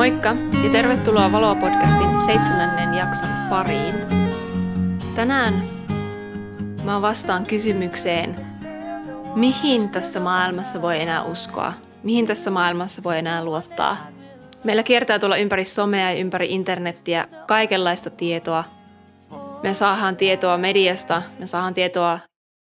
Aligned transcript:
Moikka 0.00 0.36
ja 0.64 0.70
tervetuloa 0.72 1.32
Valoa-podcastin 1.32 2.20
seitsemännen 2.26 2.94
jakson 2.94 3.28
pariin. 3.50 3.94
Tänään 5.14 5.62
mä 6.84 7.02
vastaan 7.02 7.46
kysymykseen, 7.46 8.46
mihin 9.34 9.90
tässä 9.90 10.20
maailmassa 10.20 10.82
voi 10.82 11.00
enää 11.00 11.22
uskoa? 11.22 11.72
Mihin 12.02 12.26
tässä 12.26 12.50
maailmassa 12.50 13.02
voi 13.02 13.18
enää 13.18 13.44
luottaa? 13.44 13.96
Meillä 14.64 14.82
kiertää 14.82 15.18
tuolla 15.18 15.36
ympäri 15.36 15.64
somea 15.64 16.10
ja 16.10 16.18
ympäri 16.18 16.46
internettiä 16.50 17.28
kaikenlaista 17.46 18.10
tietoa. 18.10 18.64
Me 19.62 19.74
saadaan 19.74 20.16
tietoa 20.16 20.58
mediasta, 20.58 21.22
me 21.38 21.46
saadaan 21.46 21.74
tietoa 21.74 22.18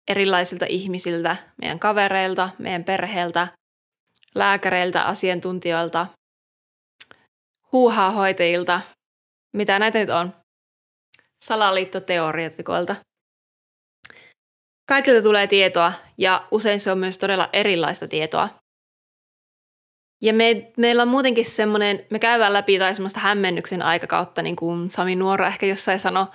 erilaisilta 0.07 0.65
ihmisiltä, 0.69 1.35
meidän 1.61 1.79
kavereilta, 1.79 2.49
meidän 2.57 2.83
perheeltä, 2.83 3.47
lääkäreiltä, 4.35 5.03
asiantuntijoilta, 5.03 6.07
huuhaa-hoitajilta, 7.71 8.81
mitä 9.53 9.79
näitä 9.79 9.99
nyt 9.99 10.09
on, 10.09 10.33
salaliittoteoriatikoilta. 11.43 12.95
Kaikilta 14.89 15.23
tulee 15.23 15.47
tietoa 15.47 15.93
ja 16.17 16.47
usein 16.51 16.79
se 16.79 16.91
on 16.91 16.97
myös 16.97 17.17
todella 17.17 17.49
erilaista 17.53 18.07
tietoa. 18.07 18.49
Ja 20.21 20.33
me, 20.33 20.71
meillä 20.77 21.01
on 21.01 21.07
muutenkin 21.07 21.45
semmoinen, 21.45 22.05
me 22.09 22.19
käydään 22.19 22.53
läpi 22.53 22.79
tai 22.79 22.93
semmoista 22.93 23.19
hämmennyksen 23.19 23.81
aikakautta, 23.81 24.41
niin 24.41 24.55
kuin 24.55 24.89
Sami 24.89 25.15
Nuora 25.15 25.47
ehkä 25.47 25.65
jossain 25.65 25.99
sanoi, 25.99 26.25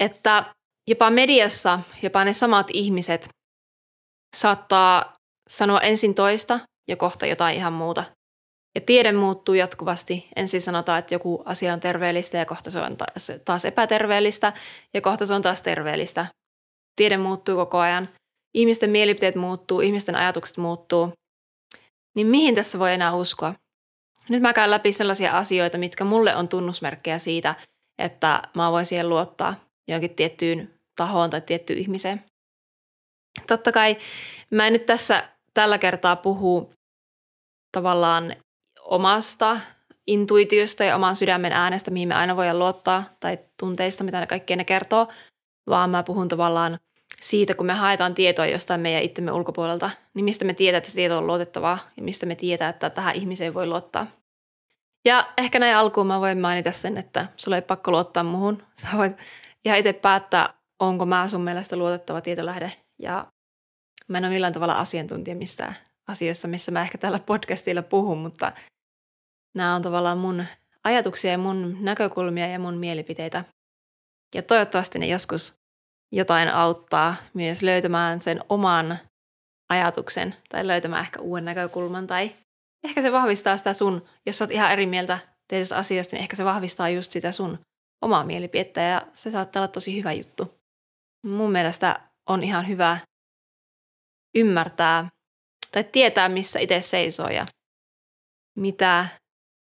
että 0.00 0.54
jopa 0.88 1.10
mediassa, 1.10 1.80
jopa 2.02 2.24
ne 2.24 2.32
samat 2.32 2.66
ihmiset 2.72 3.28
saattaa 4.36 5.14
sanoa 5.48 5.80
ensin 5.80 6.14
toista 6.14 6.60
ja 6.88 6.96
kohta 6.96 7.26
jotain 7.26 7.56
ihan 7.56 7.72
muuta. 7.72 8.04
Ja 8.74 8.80
tiede 8.80 9.12
muuttuu 9.12 9.54
jatkuvasti. 9.54 10.28
Ensin 10.36 10.60
sanotaan, 10.60 10.98
että 10.98 11.14
joku 11.14 11.42
asia 11.44 11.72
on 11.72 11.80
terveellistä 11.80 12.38
ja 12.38 12.46
kohta 12.46 12.70
se 12.70 12.78
on 12.80 12.96
taas 13.44 13.64
epäterveellistä 13.64 14.52
ja 14.94 15.00
kohta 15.00 15.26
se 15.26 15.34
on 15.34 15.42
taas 15.42 15.62
terveellistä. 15.62 16.26
Tiede 16.96 17.16
muuttuu 17.16 17.56
koko 17.56 17.78
ajan. 17.78 18.08
Ihmisten 18.54 18.90
mielipiteet 18.90 19.34
muuttuu, 19.34 19.80
ihmisten 19.80 20.14
ajatukset 20.14 20.56
muuttuu. 20.56 21.12
Niin 22.16 22.26
mihin 22.26 22.54
tässä 22.54 22.78
voi 22.78 22.92
enää 22.92 23.14
uskoa? 23.14 23.54
Nyt 24.28 24.42
mä 24.42 24.52
käyn 24.52 24.70
läpi 24.70 24.92
sellaisia 24.92 25.36
asioita, 25.36 25.78
mitkä 25.78 26.04
mulle 26.04 26.36
on 26.36 26.48
tunnusmerkkejä 26.48 27.18
siitä, 27.18 27.54
että 27.98 28.42
mä 28.54 28.72
voin 28.72 28.86
siihen 28.86 29.08
luottaa 29.08 29.54
johonkin 29.88 30.14
tiettyyn 30.14 30.74
tahoon 30.96 31.30
tai 31.30 31.40
tiettyyn 31.40 31.78
ihmiseen. 31.78 32.24
Totta 33.46 33.72
kai 33.72 33.96
mä 34.50 34.66
en 34.66 34.72
nyt 34.72 34.86
tässä 34.86 35.28
tällä 35.54 35.78
kertaa 35.78 36.16
puhu 36.16 36.72
tavallaan 37.72 38.36
omasta 38.90 39.60
intuitiosta 40.06 40.84
ja 40.84 40.96
oman 40.96 41.16
sydämen 41.16 41.52
äänestä, 41.52 41.90
mihin 41.90 42.08
me 42.08 42.14
aina 42.14 42.36
voidaan 42.36 42.58
luottaa, 42.58 43.04
tai 43.20 43.38
tunteista, 43.60 44.04
mitä 44.04 44.20
ne 44.20 44.26
kaikkea 44.26 44.56
ne 44.56 44.64
kertoo, 44.64 45.08
vaan 45.68 45.90
mä 45.90 46.02
puhun 46.02 46.28
tavallaan 46.28 46.78
siitä, 47.20 47.54
kun 47.54 47.66
me 47.66 47.72
haetaan 47.72 48.14
tietoa 48.14 48.46
jostain 48.46 48.80
meidän 48.80 49.02
itsemme 49.02 49.32
ulkopuolelta, 49.32 49.90
niin 50.14 50.24
mistä 50.24 50.44
me 50.44 50.54
tietää, 50.54 50.78
että 50.78 50.90
se 50.90 50.94
tieto 50.94 51.18
on 51.18 51.26
luotettavaa 51.26 51.78
ja 51.96 52.02
mistä 52.02 52.26
me 52.26 52.34
tietää, 52.34 52.68
että 52.68 52.90
tähän 52.90 53.14
ihmiseen 53.14 53.54
voi 53.54 53.66
luottaa. 53.66 54.06
Ja 55.04 55.28
ehkä 55.38 55.58
näin 55.58 55.76
alkuun 55.76 56.06
mä 56.06 56.20
voin 56.20 56.38
mainita 56.38 56.72
sen, 56.72 56.98
että 56.98 57.28
sulla 57.36 57.56
ei 57.56 57.62
pakko 57.62 57.90
luottaa 57.90 58.22
muhun. 58.22 58.62
Sä 58.82 58.88
voit 58.96 59.12
ihan 59.64 59.78
itse 59.78 59.92
päättää, 59.92 60.54
onko 60.78 61.06
mä 61.06 61.28
sun 61.28 61.40
mielestä 61.40 61.76
luotettava 61.76 62.20
tietolähde. 62.20 62.72
Ja 62.98 63.26
mä 64.08 64.18
en 64.18 64.24
ole 64.24 64.32
millään 64.32 64.52
tavalla 64.52 64.74
asiantuntija 64.74 65.36
missään 65.36 65.76
asioissa, 66.08 66.48
missä 66.48 66.72
mä 66.72 66.82
ehkä 66.82 66.98
tällä 66.98 67.18
podcastilla 67.18 67.82
puhun, 67.82 68.18
mutta 68.18 68.52
nämä 69.54 69.74
on 69.74 69.82
tavallaan 69.82 70.18
mun 70.18 70.44
ajatuksia 70.84 71.30
ja 71.30 71.38
mun 71.38 71.76
näkökulmia 71.80 72.46
ja 72.46 72.58
mun 72.58 72.78
mielipiteitä. 72.78 73.44
Ja 74.34 74.42
toivottavasti 74.42 74.98
ne 74.98 75.06
joskus 75.06 75.54
jotain 76.12 76.48
auttaa 76.48 77.16
myös 77.34 77.62
löytämään 77.62 78.20
sen 78.20 78.40
oman 78.48 78.98
ajatuksen 79.68 80.34
tai 80.48 80.66
löytämään 80.66 81.02
ehkä 81.04 81.20
uuden 81.20 81.44
näkökulman 81.44 82.06
tai 82.06 82.36
ehkä 82.84 83.02
se 83.02 83.12
vahvistaa 83.12 83.56
sitä 83.56 83.72
sun, 83.72 84.04
jos 84.26 84.38
sä 84.38 84.44
oot 84.44 84.50
ihan 84.50 84.72
eri 84.72 84.86
mieltä 84.86 85.18
tietystä 85.48 85.76
asiasta, 85.76 86.16
niin 86.16 86.22
ehkä 86.22 86.36
se 86.36 86.44
vahvistaa 86.44 86.88
just 86.88 87.12
sitä 87.12 87.32
sun 87.32 87.58
omaa 88.02 88.24
mielipidettä 88.24 88.80
ja 88.80 89.02
se 89.12 89.30
saattaa 89.30 89.60
olla 89.60 89.72
tosi 89.72 89.98
hyvä 89.98 90.12
juttu. 90.12 90.54
Mun 91.26 91.52
mielestä 91.52 92.00
on 92.26 92.44
ihan 92.44 92.68
hyvä 92.68 92.98
ymmärtää 94.34 95.08
tai 95.72 95.84
tietää, 95.84 96.28
missä 96.28 96.60
itse 96.60 96.80
seisoo 96.80 97.28
ja 97.28 97.44
mitä, 98.58 99.06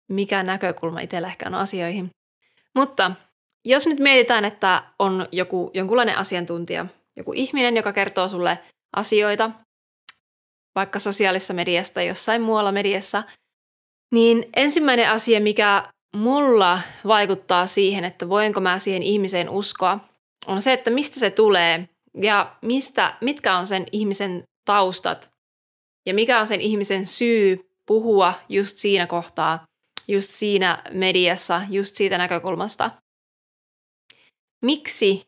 mikä 0.09 0.43
näkökulma 0.43 1.01
itsellä 1.01 1.29
ehkä 1.29 1.47
on 1.47 1.55
asioihin. 1.55 2.11
Mutta 2.75 3.13
jos 3.65 3.87
nyt 3.87 3.99
mietitään, 3.99 4.45
että 4.45 4.83
on 4.99 5.29
joku 5.33 5.71
jonkunlainen 5.75 6.19
asiantuntija, 6.19 6.87
joku 7.17 7.33
ihminen, 7.33 7.77
joka 7.77 7.93
kertoo 7.93 8.29
sulle 8.29 8.59
asioita, 8.97 9.51
vaikka 10.75 10.99
sosiaalisessa 10.99 11.55
mediassa 11.55 11.95
tai 11.95 12.07
jossain 12.07 12.43
muualla 12.43 12.73
mediassa, 12.73 13.23
niin 14.13 14.49
ensimmäinen 14.57 15.11
asia, 15.11 15.41
mikä 15.41 15.89
mulla 16.17 16.81
vaikuttaa 17.07 17.67
siihen, 17.67 18.05
että 18.05 18.29
voinko 18.29 18.61
mä 18.61 18.79
siihen 18.79 19.03
ihmiseen 19.03 19.49
uskoa, 19.49 19.99
on 20.47 20.63
se, 20.63 20.73
että 20.73 20.91
mistä 20.91 21.21
se 21.21 21.31
tulee 21.31 21.89
ja 22.21 22.57
mistä, 22.63 23.17
mitkä 23.21 23.57
on 23.57 23.67
sen 23.67 23.87
ihmisen 23.93 24.45
taustat 24.65 25.31
ja 26.07 26.15
mikä 26.15 26.41
on 26.41 26.47
sen 26.47 26.61
ihmisen 26.61 27.07
syy 27.07 27.71
puhua 27.87 28.35
just 28.49 28.79
siinä 28.79 29.07
kohtaa, 29.07 29.65
just 30.09 30.31
siinä 30.31 30.83
mediassa, 30.91 31.63
just 31.71 31.97
siitä 31.97 32.19
näkökulmasta. 32.19 32.91
Miksi 34.65 35.23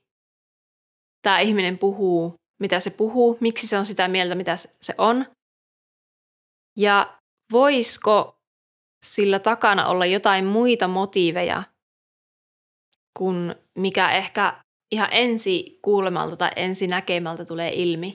tämä 1.22 1.40
ihminen 1.40 1.78
puhuu, 1.78 2.34
mitä 2.60 2.80
se 2.80 2.90
puhuu, 2.90 3.38
miksi 3.40 3.66
se 3.66 3.78
on 3.78 3.86
sitä 3.86 4.08
mieltä, 4.08 4.34
mitä 4.34 4.56
se 4.56 4.94
on. 4.98 5.26
Ja 6.78 7.18
voisiko 7.52 8.36
sillä 9.04 9.38
takana 9.38 9.86
olla 9.86 10.06
jotain 10.06 10.44
muita 10.44 10.88
motiiveja 10.88 11.62
kuin 13.18 13.54
mikä 13.78 14.10
ehkä 14.10 14.62
ihan 14.92 15.08
ensi 15.10 15.78
kuulemalta 15.82 16.36
tai 16.36 16.50
ensi 16.56 16.86
näkemältä 16.86 17.44
tulee 17.44 17.72
ilmi. 17.74 18.12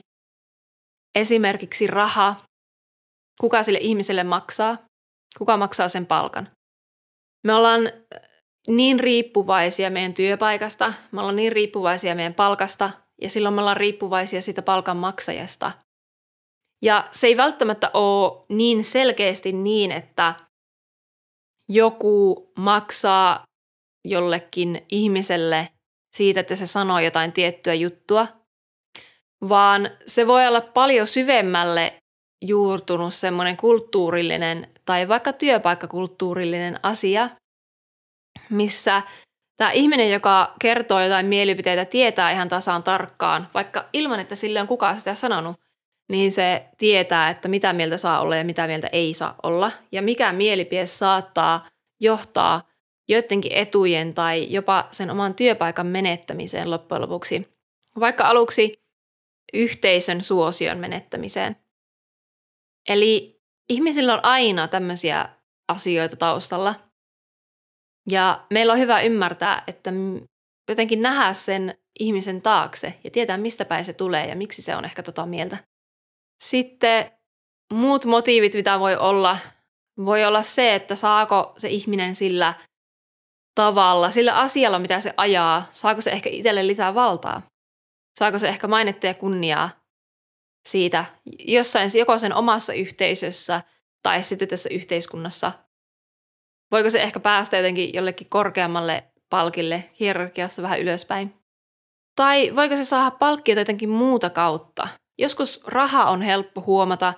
Esimerkiksi 1.14 1.86
raha, 1.86 2.36
kuka 3.40 3.62
sille 3.62 3.78
ihmiselle 3.78 4.24
maksaa, 4.24 4.78
kuka 5.38 5.56
maksaa 5.56 5.88
sen 5.88 6.06
palkan. 6.06 6.50
Me 7.46 7.54
ollaan 7.54 7.92
niin 8.68 9.00
riippuvaisia 9.00 9.90
meidän 9.90 10.14
työpaikasta, 10.14 10.92
me 11.12 11.20
ollaan 11.20 11.36
niin 11.36 11.52
riippuvaisia 11.52 12.14
meidän 12.14 12.34
palkasta 12.34 12.90
ja 13.22 13.30
silloin 13.30 13.54
me 13.54 13.60
ollaan 13.60 13.76
riippuvaisia 13.76 14.42
siitä 14.42 14.62
palkan 14.62 14.96
maksajasta. 14.96 15.72
Ja 16.82 17.08
se 17.10 17.26
ei 17.26 17.36
välttämättä 17.36 17.90
ole 17.94 18.44
niin 18.48 18.84
selkeästi 18.84 19.52
niin, 19.52 19.92
että 19.92 20.34
joku 21.68 22.52
maksaa 22.58 23.44
jollekin 24.04 24.86
ihmiselle 24.88 25.68
siitä, 26.16 26.40
että 26.40 26.56
se 26.56 26.66
sanoo 26.66 26.98
jotain 26.98 27.32
tiettyä 27.32 27.74
juttua, 27.74 28.28
vaan 29.48 29.90
se 30.06 30.26
voi 30.26 30.46
olla 30.46 30.60
paljon 30.60 31.06
syvemmälle 31.06 32.01
juurtunut 32.42 33.14
semmoinen 33.14 33.56
kulttuurillinen 33.56 34.68
tai 34.84 35.08
vaikka 35.08 35.32
työpaikkakulttuurillinen 35.32 36.80
asia, 36.82 37.30
missä 38.50 39.02
tämä 39.56 39.70
ihminen, 39.70 40.10
joka 40.10 40.54
kertoo 40.60 41.00
jotain 41.00 41.26
mielipiteitä, 41.26 41.84
tietää 41.84 42.30
ihan 42.30 42.48
tasaan 42.48 42.82
tarkkaan, 42.82 43.48
vaikka 43.54 43.84
ilman, 43.92 44.20
että 44.20 44.34
sille 44.34 44.60
on 44.60 44.66
kukaan 44.66 44.98
sitä 44.98 45.14
sanonut, 45.14 45.56
niin 46.08 46.32
se 46.32 46.66
tietää, 46.78 47.30
että 47.30 47.48
mitä 47.48 47.72
mieltä 47.72 47.96
saa 47.96 48.20
olla 48.20 48.36
ja 48.36 48.44
mitä 48.44 48.66
mieltä 48.66 48.88
ei 48.92 49.14
saa 49.14 49.34
olla. 49.42 49.72
Ja 49.92 50.02
mikä 50.02 50.32
mielipide 50.32 50.86
saattaa 50.86 51.66
johtaa 52.00 52.68
joidenkin 53.08 53.52
etujen 53.52 54.14
tai 54.14 54.46
jopa 54.50 54.88
sen 54.90 55.10
oman 55.10 55.34
työpaikan 55.34 55.86
menettämiseen 55.86 56.70
loppujen 56.70 57.02
lopuksi. 57.02 57.48
Vaikka 58.00 58.24
aluksi 58.24 58.82
yhteisön 59.52 60.22
suosion 60.22 60.78
menettämiseen. 60.78 61.56
Eli 62.88 63.40
ihmisillä 63.68 64.14
on 64.14 64.20
aina 64.22 64.68
tämmöisiä 64.68 65.28
asioita 65.68 66.16
taustalla. 66.16 66.74
Ja 68.10 68.46
meillä 68.50 68.72
on 68.72 68.78
hyvä 68.78 69.00
ymmärtää, 69.00 69.62
että 69.66 69.90
jotenkin 70.68 71.02
nähdä 71.02 71.32
sen 71.32 71.78
ihmisen 72.00 72.42
taakse 72.42 72.98
ja 73.04 73.10
tietää, 73.10 73.36
mistä 73.36 73.64
päin 73.64 73.84
se 73.84 73.92
tulee 73.92 74.28
ja 74.28 74.36
miksi 74.36 74.62
se 74.62 74.76
on 74.76 74.84
ehkä 74.84 75.02
tota 75.02 75.26
mieltä. 75.26 75.56
Sitten 76.42 77.10
muut 77.72 78.04
motiivit, 78.04 78.54
mitä 78.54 78.80
voi 78.80 78.96
olla, 78.96 79.38
voi 80.04 80.24
olla 80.24 80.42
se, 80.42 80.74
että 80.74 80.94
saako 80.94 81.54
se 81.58 81.68
ihminen 81.68 82.14
sillä 82.14 82.54
tavalla, 83.54 84.10
sillä 84.10 84.34
asialla, 84.34 84.78
mitä 84.78 85.00
se 85.00 85.14
ajaa, 85.16 85.68
saako 85.70 86.00
se 86.00 86.10
ehkä 86.10 86.30
itselle 86.30 86.66
lisää 86.66 86.94
valtaa? 86.94 87.42
Saako 88.18 88.38
se 88.38 88.48
ehkä 88.48 88.68
mainetta 88.68 89.06
ja 89.06 89.14
kunniaa 89.14 89.81
siitä 90.66 91.04
jossain, 91.38 91.90
joko 91.94 92.18
sen 92.18 92.34
omassa 92.34 92.72
yhteisössä 92.72 93.62
tai 94.02 94.22
sitten 94.22 94.48
tässä 94.48 94.68
yhteiskunnassa. 94.72 95.52
Voiko 96.70 96.90
se 96.90 97.02
ehkä 97.02 97.20
päästä 97.20 97.56
jotenkin 97.56 97.94
jollekin 97.94 98.28
korkeammalle 98.28 99.04
palkille 99.30 99.90
hierarkiassa 100.00 100.62
vähän 100.62 100.80
ylöspäin? 100.80 101.34
Tai 102.16 102.56
voiko 102.56 102.76
se 102.76 102.84
saada 102.84 103.10
palkkiota 103.10 103.60
jotenkin 103.60 103.88
muuta 103.88 104.30
kautta? 104.30 104.88
Joskus 105.18 105.64
raha 105.66 106.10
on 106.10 106.22
helppo 106.22 106.60
huomata, 106.60 107.14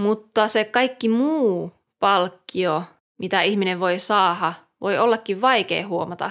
mutta 0.00 0.48
se 0.48 0.64
kaikki 0.64 1.08
muu 1.08 1.72
palkkio, 1.98 2.82
mitä 3.18 3.42
ihminen 3.42 3.80
voi 3.80 3.98
saada, 3.98 4.54
voi 4.80 4.98
ollakin 4.98 5.40
vaikea 5.40 5.88
huomata. 5.88 6.30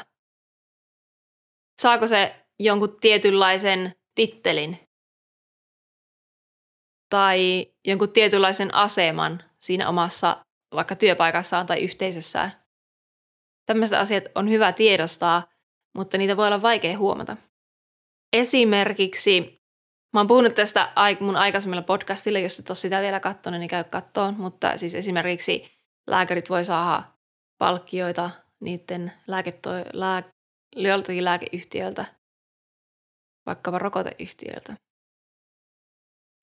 Saako 1.82 2.08
se 2.08 2.46
jonkun 2.60 2.98
tietynlaisen 3.02 3.96
tittelin 4.16 4.89
tai 7.10 7.68
jonkun 7.88 8.12
tietynlaisen 8.12 8.76
aseman 8.76 9.44
siinä 9.60 9.90
omassa 9.90 10.46
vaikka 10.76 10.96
työpaikassaan 10.96 11.66
tai 11.66 11.80
yhteisössään. 11.80 12.52
Tämmöiset 13.66 14.00
asiat 14.00 14.24
on 14.36 14.50
hyvä 14.50 14.72
tiedostaa, 14.72 15.48
mutta 15.98 16.18
niitä 16.18 16.38
voi 16.38 16.48
olla 16.48 16.62
vaikea 16.62 16.98
huomata. 16.98 17.38
Esimerkiksi, 18.34 19.62
mä 20.14 20.20
oon 20.20 20.28
puhunut 20.28 20.56
tästä 20.56 20.94
mun 21.20 21.36
aikaisemmilla 21.36 21.82
podcastilla, 21.82 22.40
jos 22.40 22.60
et 22.60 22.70
ole 22.70 22.76
sitä 22.76 23.02
vielä 23.02 23.20
katsonut, 23.20 23.60
niin 23.60 23.70
käy 23.70 23.84
kattoon, 23.84 24.36
mutta 24.38 24.78
siis 24.78 24.96
esimerkiksi 24.96 25.72
lääkärit 26.08 26.50
voi 26.50 26.66
saada 26.66 27.04
palkkioita 27.58 28.30
niiden 28.60 29.14
lääketo- 29.28 29.90
lää- 29.94 30.24
lääkeyhtiöltä, 31.22 32.06
vaikkapa 33.46 33.80
rokoteyhtiöltä. 33.80 34.89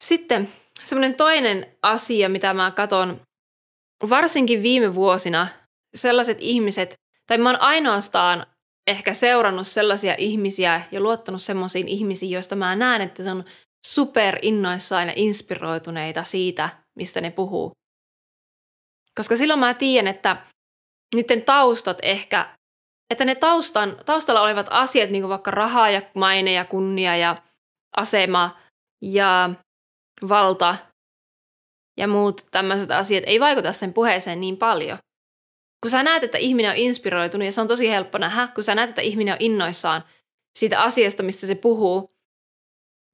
Sitten 0.04 0.52
semmoinen 0.82 1.14
toinen 1.14 1.76
asia, 1.82 2.28
mitä 2.28 2.54
mä 2.54 2.70
katson 2.70 3.20
varsinkin 4.10 4.62
viime 4.62 4.94
vuosina, 4.94 5.48
sellaiset 5.94 6.38
ihmiset, 6.40 6.94
tai 7.26 7.38
mä 7.38 7.48
oon 7.50 7.60
ainoastaan 7.60 8.46
ehkä 8.86 9.12
seurannut 9.12 9.66
sellaisia 9.66 10.14
ihmisiä 10.18 10.82
ja 10.90 11.00
luottanut 11.00 11.42
semmoisiin 11.42 11.88
ihmisiin, 11.88 12.30
joista 12.30 12.56
mä 12.56 12.76
näen, 12.76 13.02
että 13.02 13.22
se 13.22 13.30
on 13.30 13.44
super 13.86 14.38
innoissaan 14.42 15.08
ja 15.08 15.12
inspiroituneita 15.16 16.22
siitä, 16.22 16.68
mistä 16.98 17.20
ne 17.20 17.30
puhuu. 17.30 17.72
Koska 19.14 19.36
silloin 19.36 19.60
mä 19.60 19.74
tiedän, 19.74 20.06
että 20.06 20.46
niiden 21.14 21.42
taustat 21.42 21.98
ehkä, 22.02 22.56
että 23.10 23.24
ne 23.24 23.34
taustan, 23.34 23.96
taustalla 24.06 24.42
olevat 24.42 24.66
asiat, 24.70 25.10
niin 25.10 25.22
kuin 25.22 25.28
vaikka 25.28 25.50
raha 25.50 25.90
ja 25.90 26.02
maine 26.14 26.52
ja 26.52 26.64
kunnia 26.64 27.16
ja 27.16 27.42
asema 27.96 28.56
ja 29.02 29.50
valta 30.28 30.76
ja 31.96 32.08
muut 32.08 32.46
tämmöiset 32.50 32.90
asiat 32.90 33.24
ei 33.26 33.40
vaikuta 33.40 33.72
sen 33.72 33.92
puheeseen 33.92 34.40
niin 34.40 34.56
paljon. 34.56 34.98
Kun 35.82 35.90
sä 35.90 36.02
näet, 36.02 36.22
että 36.22 36.38
ihminen 36.38 36.70
on 36.70 36.76
inspiroitunut 36.76 37.44
ja 37.44 37.52
se 37.52 37.60
on 37.60 37.68
tosi 37.68 37.90
helppo 37.90 38.18
nähdä, 38.18 38.48
kun 38.54 38.64
sä 38.64 38.74
näet, 38.74 38.88
että 38.88 39.02
ihminen 39.02 39.34
on 39.34 39.40
innoissaan 39.40 40.04
siitä 40.58 40.80
asiasta, 40.80 41.22
mistä 41.22 41.46
se 41.46 41.54
puhuu, 41.54 42.10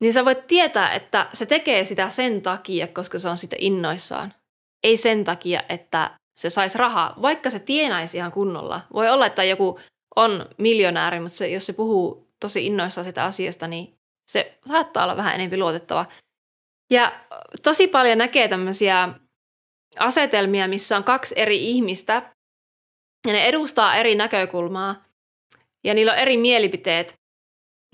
niin 0.01 0.13
sä 0.13 0.25
voit 0.25 0.47
tietää, 0.47 0.93
että 0.93 1.29
se 1.33 1.47
tekee 1.47 1.85
sitä 1.85 2.09
sen 2.09 2.43
takia, 2.43 2.87
koska 2.87 3.19
se 3.19 3.29
on 3.29 3.39
sitä 3.39 3.57
innoissaan. 3.59 4.35
Ei 4.85 4.97
sen 4.97 5.25
takia, 5.25 5.63
että 5.69 6.19
se 6.35 6.51
saisi 6.51 6.79
rahaa, 6.79 7.15
vaikka 7.23 7.51
se 7.51 7.59
tienaisi 7.59 8.17
ihan 8.17 8.33
kunnolla. 8.33 8.81
Voi 8.93 9.11
olla, 9.11 9.27
että 9.27 9.45
joku 9.45 9.79
on 10.17 10.47
miljonääri, 10.59 11.21
mutta 11.21 11.39
se, 11.39 11.49
jos 11.49 11.67
se 11.67 11.73
puhuu 11.73 12.29
tosi 12.41 12.67
innoissaan 12.67 13.05
sitä 13.05 13.25
asiasta, 13.25 13.69
niin 13.69 13.99
se 14.31 14.59
saattaa 14.67 15.05
olla 15.05 15.17
vähän 15.17 15.35
enemmän 15.35 15.59
luotettava. 15.59 16.07
Ja 16.93 17.13
tosi 17.63 17.87
paljon 17.87 18.19
näkee 18.19 18.49
tämmöisiä 18.49 19.09
asetelmia, 19.99 20.69
missä 20.69 20.97
on 20.97 21.05
kaksi 21.05 21.35
eri 21.39 21.71
ihmistä, 21.71 22.33
ja 23.27 23.33
ne 23.33 23.45
edustaa 23.45 23.97
eri 23.97 24.15
näkökulmaa, 24.15 25.05
ja 25.85 25.95
niillä 25.95 26.13
on 26.13 26.19
eri 26.19 26.37
mielipiteet, 26.37 27.15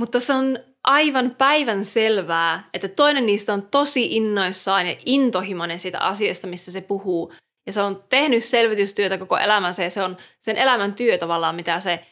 mutta 0.01 0.21
se 0.21 0.33
on 0.33 0.59
aivan 0.85 1.35
päivän 1.39 1.85
selvää, 1.85 2.69
että 2.75 2.89
toinen 2.89 3.27
niistä 3.27 3.53
on 3.53 3.63
tosi 3.63 4.17
innoissaan 4.17 4.87
ja 4.87 4.97
intohimoinen 5.07 5.79
siitä 5.79 5.99
asiasta, 5.99 6.47
mistä 6.47 6.71
se 6.71 6.81
puhuu. 6.81 7.33
Ja 7.67 7.73
se 7.73 7.83
on 7.83 8.05
tehnyt 8.09 8.45
selvitystyötä 8.45 9.19
koko 9.19 9.39
elämänsä 9.39 9.83
ja 9.83 9.91
se 9.91 10.03
on 10.03 10.17
sen 10.41 10.57
elämän 10.57 10.95
työ 10.95 11.19
tavallaan, 11.19 11.55
mitä 11.55 11.81
se 11.81 12.07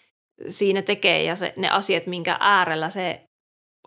siinä 0.48 0.82
tekee 0.82 1.22
ja 1.22 1.36
se, 1.36 1.54
ne 1.56 1.70
asiat, 1.70 2.06
minkä 2.06 2.36
äärellä 2.40 2.90
se 2.90 3.26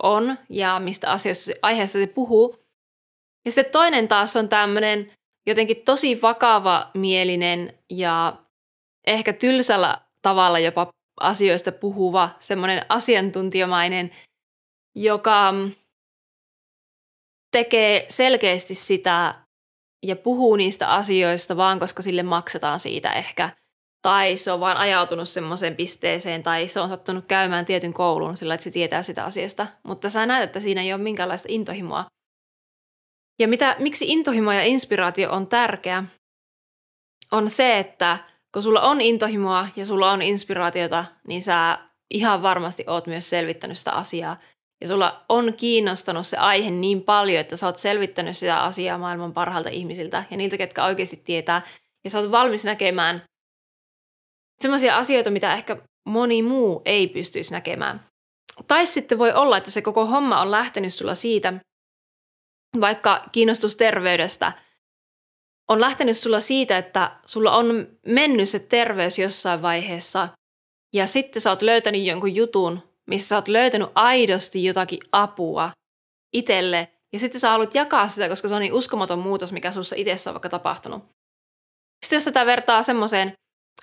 on 0.03 0.37
ja 0.49 0.79
mistä 0.79 1.11
asioista, 1.11 1.51
aiheesta 1.61 1.99
se 1.99 2.07
puhuu. 2.07 2.68
Ja 3.49 3.53
sitten 3.53 3.71
toinen 3.71 4.07
taas 4.07 4.35
on 4.35 4.49
tämmöinen 4.49 5.11
jotenkin 5.47 5.81
tosi 5.85 6.21
vakava 6.21 6.91
mielinen 6.93 7.73
ja 7.89 8.37
ehkä 9.07 9.33
tylsällä 9.33 10.01
tavalla 10.21 10.59
jopa 10.59 10.87
asioista 11.19 11.71
puhuva, 11.71 12.29
semmoinen 12.39 12.85
asiantuntijamainen, 12.89 14.11
joka 14.95 15.53
tekee 17.51 18.05
selkeästi 18.09 18.75
sitä 18.75 19.35
ja 20.05 20.15
puhuu 20.15 20.55
niistä 20.55 20.91
asioista 20.91 21.57
vaan, 21.57 21.79
koska 21.79 22.01
sille 22.01 22.23
maksetaan 22.23 22.79
siitä 22.79 23.13
ehkä. 23.13 23.49
Tai 24.01 24.37
se 24.37 24.51
on 24.51 24.59
vaan 24.59 24.77
ajautunut 24.77 25.29
semmoiseen 25.29 25.75
pisteeseen, 25.75 26.43
tai 26.43 26.67
se 26.67 26.79
on 26.79 26.89
sattunut 26.89 27.25
käymään 27.25 27.65
tietyn 27.65 27.93
koulun 27.93 28.37
sillä, 28.37 28.53
että 28.53 28.63
se 28.63 28.71
tietää 28.71 29.03
sitä 29.03 29.23
asiasta. 29.23 29.67
Mutta 29.83 30.09
sä 30.09 30.25
näet, 30.25 30.43
että 30.43 30.59
siinä 30.59 30.81
ei 30.81 30.93
ole 30.93 31.01
minkäänlaista 31.01 31.47
intohimoa. 31.51 32.05
Ja 33.39 33.47
mitä, 33.47 33.75
miksi 33.79 34.05
intohimo 34.07 34.51
ja 34.51 34.63
inspiraatio 34.63 35.31
on 35.31 35.47
tärkeä, 35.47 36.03
on 37.31 37.49
se, 37.49 37.79
että 37.79 38.17
kun 38.53 38.63
sulla 38.63 38.81
on 38.81 39.01
intohimoa 39.01 39.67
ja 39.75 39.85
sulla 39.85 40.11
on 40.11 40.21
inspiraatiota, 40.21 41.05
niin 41.27 41.41
sä 41.41 41.77
ihan 42.13 42.41
varmasti 42.41 42.83
oot 42.87 43.07
myös 43.07 43.29
selvittänyt 43.29 43.77
sitä 43.77 43.91
asiaa. 43.91 44.39
Ja 44.81 44.87
sulla 44.87 45.25
on 45.29 45.53
kiinnostanut 45.57 46.27
se 46.27 46.37
aihe 46.37 46.71
niin 46.71 47.01
paljon, 47.01 47.39
että 47.39 47.57
sä 47.57 47.65
oot 47.65 47.77
selvittänyt 47.77 48.37
sitä 48.37 48.61
asiaa 48.61 48.97
maailman 48.97 49.33
parhailta 49.33 49.69
ihmisiltä 49.69 50.23
ja 50.31 50.37
niiltä, 50.37 50.57
ketkä 50.57 50.85
oikeasti 50.85 51.17
tietää. 51.17 51.61
Ja 52.03 52.09
sä 52.09 52.19
oot 52.19 52.31
valmis 52.31 52.63
näkemään 52.63 53.23
sellaisia 54.61 54.97
asioita, 54.97 55.29
mitä 55.29 55.53
ehkä 55.53 55.77
moni 56.05 56.43
muu 56.43 56.81
ei 56.85 57.07
pystyisi 57.07 57.51
näkemään. 57.51 58.05
Tai 58.67 58.85
sitten 58.85 59.19
voi 59.19 59.33
olla, 59.33 59.57
että 59.57 59.71
se 59.71 59.81
koko 59.81 60.05
homma 60.05 60.41
on 60.41 60.51
lähtenyt 60.51 60.93
sulla 60.93 61.15
siitä, 61.15 61.53
vaikka 62.81 63.23
kiinnostus 63.31 63.75
terveydestä 63.75 64.53
on 65.67 65.81
lähtenyt 65.81 66.17
sulla 66.17 66.39
siitä, 66.39 66.77
että 66.77 67.11
sulla 67.25 67.55
on 67.55 67.87
mennyt 68.05 68.49
se 68.49 68.59
terveys 68.59 69.19
jossain 69.19 69.61
vaiheessa 69.61 70.29
ja 70.93 71.07
sitten 71.07 71.41
sä 71.41 71.49
oot 71.49 71.61
löytänyt 71.61 72.05
jonkun 72.05 72.35
jutun, 72.35 72.79
missä 73.07 73.27
sä 73.27 73.35
oot 73.35 73.47
löytänyt 73.47 73.89
aidosti 73.95 74.63
jotakin 74.63 74.99
apua 75.11 75.71
itselle 76.33 76.87
ja 77.13 77.19
sitten 77.19 77.41
sä 77.41 77.49
haluat 77.49 77.75
jakaa 77.75 78.07
sitä, 78.07 78.29
koska 78.29 78.47
se 78.47 78.55
on 78.55 78.61
niin 78.61 78.73
uskomaton 78.73 79.19
muutos, 79.19 79.51
mikä 79.51 79.71
sussa 79.71 79.95
itsessä 79.95 80.29
on 80.29 80.33
vaikka 80.33 80.49
tapahtunut. 80.49 81.03
Sitten 82.05 82.17
jos 82.17 82.23
sitä 82.23 82.45
vertaa 82.45 82.83
semmoiseen 82.83 83.33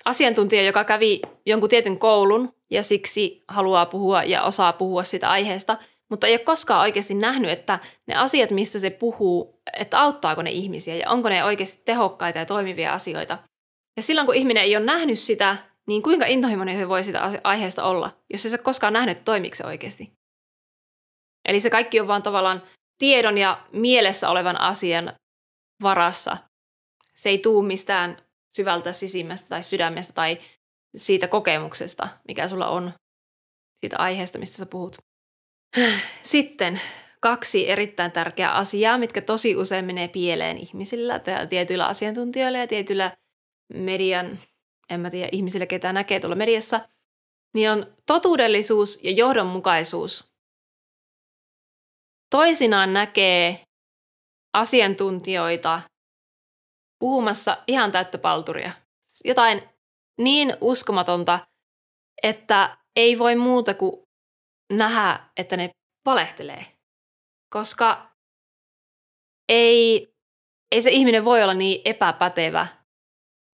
asiantuntijaan, 0.05 0.65
joka 0.65 0.83
kävi 0.83 1.21
jonkun 1.45 1.69
tietyn 1.69 1.99
koulun 1.99 2.53
ja 2.71 2.83
siksi 2.83 3.43
haluaa 3.47 3.85
puhua 3.85 4.23
ja 4.23 4.43
osaa 4.43 4.73
puhua 4.73 5.03
siitä 5.03 5.29
aiheesta– 5.29 5.77
mutta 6.09 6.27
ei 6.27 6.33
ole 6.33 6.39
koskaan 6.39 6.81
oikeasti 6.81 7.13
nähnyt, 7.13 7.51
että 7.51 7.79
ne 8.07 8.15
asiat, 8.15 8.51
mistä 8.51 8.79
se 8.79 8.89
puhuu, 8.89 9.61
että 9.73 9.99
auttaako 9.99 10.41
ne 10.41 10.51
ihmisiä 10.51 10.95
ja 10.95 11.09
onko 11.09 11.29
ne 11.29 11.43
oikeasti 11.43 11.81
tehokkaita 11.85 12.39
ja 12.39 12.45
toimivia 12.45 12.93
asioita. 12.93 13.37
Ja 13.97 14.03
silloin, 14.03 14.25
kun 14.25 14.35
ihminen 14.35 14.63
ei 14.63 14.77
ole 14.77 14.85
nähnyt 14.85 15.19
sitä, 15.19 15.57
niin 15.87 16.03
kuinka 16.03 16.25
intohimoinen 16.25 16.77
se 16.77 16.89
voi 16.89 17.03
sitä 17.03 17.21
aiheesta 17.43 17.83
olla, 17.83 18.17
jos 18.33 18.45
ei 18.45 18.51
se 18.51 18.57
koskaan 18.57 18.93
nähnyt, 18.93 19.17
että 19.17 19.25
toimiiko 19.25 19.55
se 19.55 19.65
oikeasti. 19.65 20.11
Eli 21.47 21.59
se 21.59 21.69
kaikki 21.69 21.99
on 21.99 22.07
vaan 22.07 22.23
tavallaan 22.23 22.63
tiedon 22.97 23.37
ja 23.37 23.67
mielessä 23.73 24.29
olevan 24.29 24.61
asian 24.61 25.13
varassa. 25.83 26.37
Se 27.15 27.29
ei 27.29 27.37
tuu 27.37 27.61
mistään 27.61 28.17
syvältä 28.57 28.93
sisimmästä 28.93 29.49
tai 29.49 29.63
sydämestä 29.63 30.13
tai 30.13 30.37
siitä 30.95 31.27
kokemuksesta, 31.27 32.07
mikä 32.27 32.47
sulla 32.47 32.67
on 32.67 32.93
siitä 33.79 33.97
aiheesta, 33.99 34.39
mistä 34.39 34.57
sä 34.57 34.65
puhut. 34.65 35.06
Sitten 36.23 36.81
kaksi 37.19 37.69
erittäin 37.69 38.11
tärkeää 38.11 38.53
asiaa, 38.53 38.97
mitkä 38.97 39.21
tosi 39.21 39.55
usein 39.55 39.85
menee 39.85 40.07
pieleen 40.07 40.57
ihmisillä, 40.57 41.21
tietyillä 41.49 41.85
asiantuntijoilla 41.85 42.57
ja 42.57 42.67
tietyillä 42.67 43.17
median, 43.73 44.39
en 44.89 44.99
mä 44.99 45.09
tiedä, 45.09 45.29
ihmisillä, 45.31 45.65
ketä 45.65 45.93
näkee 45.93 46.19
tuolla 46.19 46.35
mediassa, 46.35 46.89
niin 47.53 47.71
on 47.71 47.93
totuudellisuus 48.05 49.03
ja 49.03 49.11
johdonmukaisuus. 49.11 50.33
Toisinaan 52.29 52.93
näkee 52.93 53.61
asiantuntijoita 54.53 55.81
puhumassa 56.99 57.57
ihan 57.67 57.91
täyttä 57.91 58.17
palturia. 58.17 58.71
Jotain 59.25 59.69
niin 60.17 60.57
uskomatonta, 60.61 61.47
että 62.23 62.77
ei 62.95 63.19
voi 63.19 63.35
muuta 63.35 63.73
kuin 63.73 64.06
nähdä, 64.73 65.19
että 65.37 65.57
ne 65.57 65.69
valehtelee. 66.05 66.65
Koska 67.49 68.11
ei, 69.49 70.07
ei 70.71 70.81
se 70.81 70.89
ihminen 70.89 71.25
voi 71.25 71.43
olla 71.43 71.53
niin 71.53 71.81
epäpätevä 71.85 72.67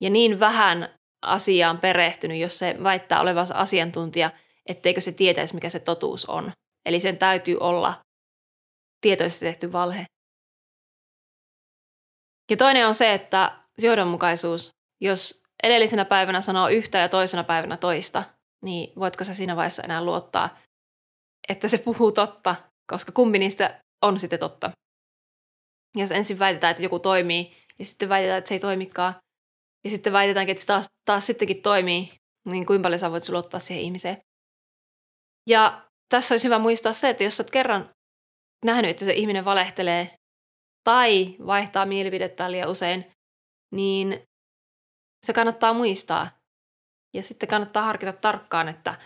ja 0.01 0.09
niin 0.09 0.39
vähän 0.39 0.89
asiaan 1.21 1.77
perehtynyt, 1.77 2.39
jos 2.39 2.59
se 2.59 2.75
väittää 2.83 3.21
olevansa 3.21 3.55
asiantuntija, 3.55 4.31
etteikö 4.65 5.01
se 5.01 5.11
tietäisi, 5.11 5.55
mikä 5.55 5.69
se 5.69 5.79
totuus 5.79 6.25
on. 6.25 6.51
Eli 6.85 6.99
sen 6.99 7.17
täytyy 7.17 7.57
olla 7.59 7.99
tietoisesti 9.01 9.45
tehty 9.45 9.71
valhe. 9.71 10.05
Ja 12.51 12.57
toinen 12.57 12.87
on 12.87 12.95
se, 12.95 13.13
että 13.13 13.59
johdonmukaisuus, 13.77 14.69
jos 15.01 15.43
edellisenä 15.63 16.05
päivänä 16.05 16.41
sanoo 16.41 16.67
yhtä 16.67 16.97
ja 16.97 17.09
toisena 17.09 17.43
päivänä 17.43 17.77
toista, 17.77 18.23
niin 18.61 18.93
voitko 18.99 19.23
sä 19.23 19.33
siinä 19.33 19.55
vaiheessa 19.55 19.83
enää 19.83 20.03
luottaa, 20.03 20.57
että 21.49 21.67
se 21.67 21.77
puhuu 21.77 22.11
totta, 22.11 22.55
koska 22.91 23.11
kumpi 23.11 23.39
niistä 23.39 23.79
on 24.01 24.19
sitten 24.19 24.39
totta. 24.39 24.71
Jos 25.95 26.11
ensin 26.11 26.39
väitetään, 26.39 26.71
että 26.71 26.83
joku 26.83 26.99
toimii, 26.99 27.57
ja 27.79 27.85
sitten 27.85 28.09
väitetään, 28.09 28.37
että 28.37 28.47
se 28.47 28.53
ei 28.55 28.59
toimikaan, 28.59 29.15
ja 29.83 29.89
sitten 29.89 30.13
väitetäänkin, 30.13 30.51
että 30.51 30.61
se 30.61 30.67
taas, 30.67 30.85
taas 31.05 31.25
sittenkin 31.25 31.61
toimii, 31.61 32.13
niin 32.45 32.65
kuinka 32.65 32.83
paljon 32.83 32.99
sä 32.99 33.11
voit 33.11 33.29
luottaa 33.29 33.59
siihen 33.59 33.83
ihmiseen. 33.83 34.17
Ja 35.49 35.87
tässä 36.09 36.33
olisi 36.33 36.45
hyvä 36.45 36.59
muistaa 36.59 36.93
se, 36.93 37.09
että 37.09 37.23
jos 37.23 37.39
olet 37.39 37.51
kerran 37.51 37.89
nähnyt, 38.65 38.91
että 38.91 39.05
se 39.05 39.13
ihminen 39.13 39.45
valehtelee 39.45 40.15
tai 40.83 41.35
vaihtaa 41.45 41.85
mielipidettä 41.85 42.51
liian 42.51 42.69
usein, 42.69 43.11
niin 43.75 44.23
se 45.25 45.33
kannattaa 45.33 45.73
muistaa. 45.73 46.29
Ja 47.15 47.23
sitten 47.23 47.49
kannattaa 47.49 47.83
harkita 47.83 48.13
tarkkaan, 48.13 48.69
että 48.69 48.97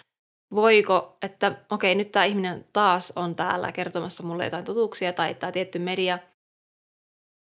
voiko, 0.55 1.17
että 1.21 1.55
okei, 1.69 1.95
nyt 1.95 2.11
tämä 2.11 2.25
ihminen 2.25 2.65
taas 2.73 3.13
on 3.15 3.35
täällä 3.35 3.71
kertomassa 3.71 4.23
mulle 4.23 4.43
jotain 4.43 4.65
totuuksia 4.65 5.13
tai 5.13 5.35
tämä 5.35 5.51
tietty 5.51 5.79
media. 5.79 6.19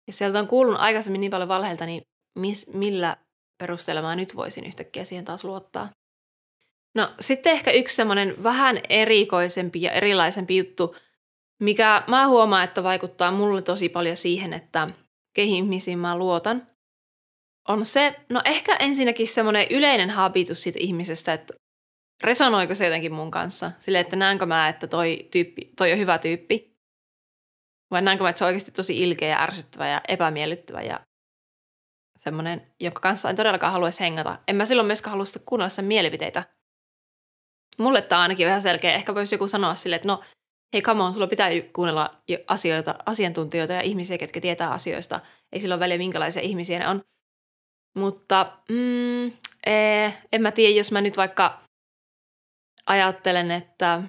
Ja 0.08 0.14
sieltä 0.14 0.40
on 0.40 0.48
kuulunut 0.48 0.82
aikaisemmin 0.82 1.22
niin 1.22 1.32
paljon 1.32 1.50
valheilta, 1.50 1.86
niin 1.86 2.02
mis, 2.40 2.74
millä 2.74 3.18
perusteella 3.58 4.02
mä 4.02 4.16
nyt 4.16 4.36
voisin 4.36 4.66
yhtäkkiä 4.66 5.04
siihen 5.04 5.26
taas 5.26 5.44
luottaa. 5.44 5.90
No 6.96 7.10
sitten 7.20 7.54
ehkä 7.54 7.72
yksi 7.72 7.96
semmoinen 7.96 8.44
vähän 8.44 8.82
erikoisempi 8.90 9.82
ja 9.82 9.92
erilaisempi 9.92 10.58
juttu, 10.58 10.96
mikä 11.60 12.04
mä 12.08 12.28
huomaan, 12.28 12.64
että 12.64 12.84
vaikuttaa 12.84 13.32
mulle 13.32 13.62
tosi 13.62 13.90
paljon 13.90 14.18
siihen, 14.18 14.54
että 14.54 14.88
keihin 15.34 15.56
ihmisiin 15.56 16.00
mä 16.00 16.18
luotan, 16.18 16.68
on 17.68 17.86
se, 17.86 18.16
no 18.30 18.42
ehkä 18.46 18.76
ensinnäkin 18.76 19.28
semmoinen 19.28 19.68
yleinen 19.70 20.10
habitus 20.10 20.64
siitä 20.64 20.80
ihmisestä, 20.82 21.34
että 21.34 21.54
resonoiko 22.24 22.76
se 22.76 22.86
jotenkin 22.86 23.14
mun 23.14 23.32
kanssa? 23.32 23.72
Sille, 23.80 24.00
että 24.00 24.16
näenkö 24.16 24.46
mä, 24.46 24.70
että 24.70 24.88
toi, 24.88 25.28
tyyppi, 25.32 25.72
toi 25.78 25.92
on 25.92 26.00
hyvä 26.00 26.18
tyyppi? 26.18 26.72
Vai 27.92 28.02
näenkö 28.02 28.24
mä, 28.24 28.30
että 28.30 28.38
se 28.38 28.46
on 28.46 28.48
oikeasti 28.48 28.72
tosi 28.72 29.04
ilkeä 29.04 29.30
ja 29.30 29.42
ärsyttävä 29.42 29.88
ja 29.88 30.02
epämiellyttävä 30.08 30.82
ja 30.82 31.00
semmoinen, 32.20 32.68
jonka 32.80 33.00
kanssa 33.00 33.30
en 33.30 33.36
todellakaan 33.36 33.74
haluaisi 33.74 34.00
hengata. 34.00 34.40
En 34.48 34.56
mä 34.56 34.66
silloin 34.66 34.88
myöskään 34.88 35.12
halua 35.12 35.26
kuunnella 35.46 35.70
sen 35.70 35.86
mielipiteitä. 35.86 36.44
Mulle 37.78 38.02
tämä 38.02 38.20
on 38.20 38.22
ainakin 38.22 38.48
vähän 38.48 38.62
selkeä. 38.62 38.94
Ehkä 38.94 39.16
voisi 39.16 39.36
joku 39.36 39.48
sanoa 39.48 39.76
sille, 39.76 39.96
että 39.96 40.08
no 40.08 40.24
hei 40.74 40.82
come 40.82 41.04
on, 41.04 41.14
sulla 41.14 41.28
pitää 41.28 41.50
kuunnella 41.74 42.12
asioita, 42.48 42.96
asiantuntijoita 43.06 43.74
ja 43.74 43.82
ihmisiä, 43.82 44.18
ketkä 44.18 44.42
tietää 44.42 44.72
asioista. 44.72 45.20
Ei 45.52 45.60
sillä 45.60 45.76
ole 45.76 45.80
väliä, 45.80 45.98
minkälaisia 45.98 46.42
ihmisiä 46.42 46.80
ne 46.80 46.88
on. 46.88 47.02
Mutta 47.98 48.58
mm, 48.70 49.26
ee, 49.66 50.14
en 50.32 50.42
mä 50.42 50.52
tiedä, 50.52 50.76
jos 50.76 50.92
mä 50.92 51.02
nyt 51.02 51.18
vaikka 51.18 51.64
ajattelen, 52.92 53.52
että 53.52 54.04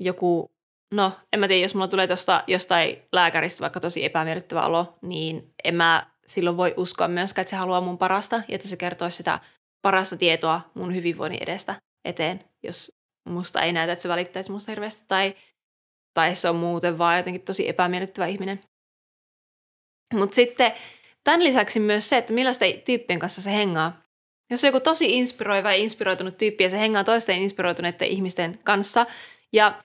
joku, 0.00 0.50
no 0.94 1.12
en 1.32 1.40
mä 1.40 1.48
tiedä, 1.48 1.62
jos 1.62 1.74
mulla 1.74 1.88
tulee 1.88 2.06
tosta 2.06 2.44
jostain 2.46 3.02
lääkäristä 3.12 3.60
vaikka 3.60 3.80
tosi 3.80 4.04
epämiellyttävä 4.04 4.66
olo, 4.66 4.98
niin 5.02 5.54
en 5.64 5.74
mä 5.74 6.06
silloin 6.26 6.56
voi 6.56 6.74
uskoa 6.76 7.08
myöskään, 7.08 7.42
että 7.42 7.50
se 7.50 7.56
haluaa 7.56 7.80
mun 7.80 7.98
parasta 7.98 8.36
ja 8.36 8.54
että 8.54 8.68
se 8.68 8.76
kertoisi 8.76 9.16
sitä 9.16 9.40
parasta 9.82 10.16
tietoa 10.16 10.60
mun 10.74 10.94
hyvinvoinnin 10.94 11.42
edestä 11.42 11.74
eteen, 12.04 12.44
jos 12.62 12.98
musta 13.28 13.62
ei 13.62 13.72
näytä, 13.72 13.92
että 13.92 14.02
se 14.02 14.08
välittäisi 14.08 14.52
musta 14.52 14.72
hirveästi 14.72 15.04
tai, 15.08 15.34
tai 16.14 16.34
se 16.34 16.48
on 16.48 16.56
muuten 16.56 16.98
vaan 16.98 17.16
jotenkin 17.16 17.42
tosi 17.42 17.68
epämiellyttävä 17.68 18.26
ihminen. 18.26 18.60
Mutta 20.14 20.34
sitten 20.34 20.72
tämän 21.24 21.44
lisäksi 21.44 21.80
myös 21.80 22.08
se, 22.08 22.16
että 22.16 22.32
millaista 22.32 22.64
tyyppien 22.84 23.18
kanssa 23.18 23.42
se 23.42 23.52
hengaa. 23.52 24.07
Jos 24.50 24.64
on 24.64 24.68
joku 24.68 24.80
tosi 24.80 25.18
inspiroiva 25.18 25.72
ja 25.72 25.76
inspiroitunut 25.76 26.38
tyyppi 26.38 26.64
ja 26.64 26.70
se 26.70 26.78
hengaa 26.78 27.04
toisten 27.04 27.42
inspiroituneiden 27.42 28.08
ihmisten 28.08 28.58
kanssa 28.64 29.06
ja 29.52 29.82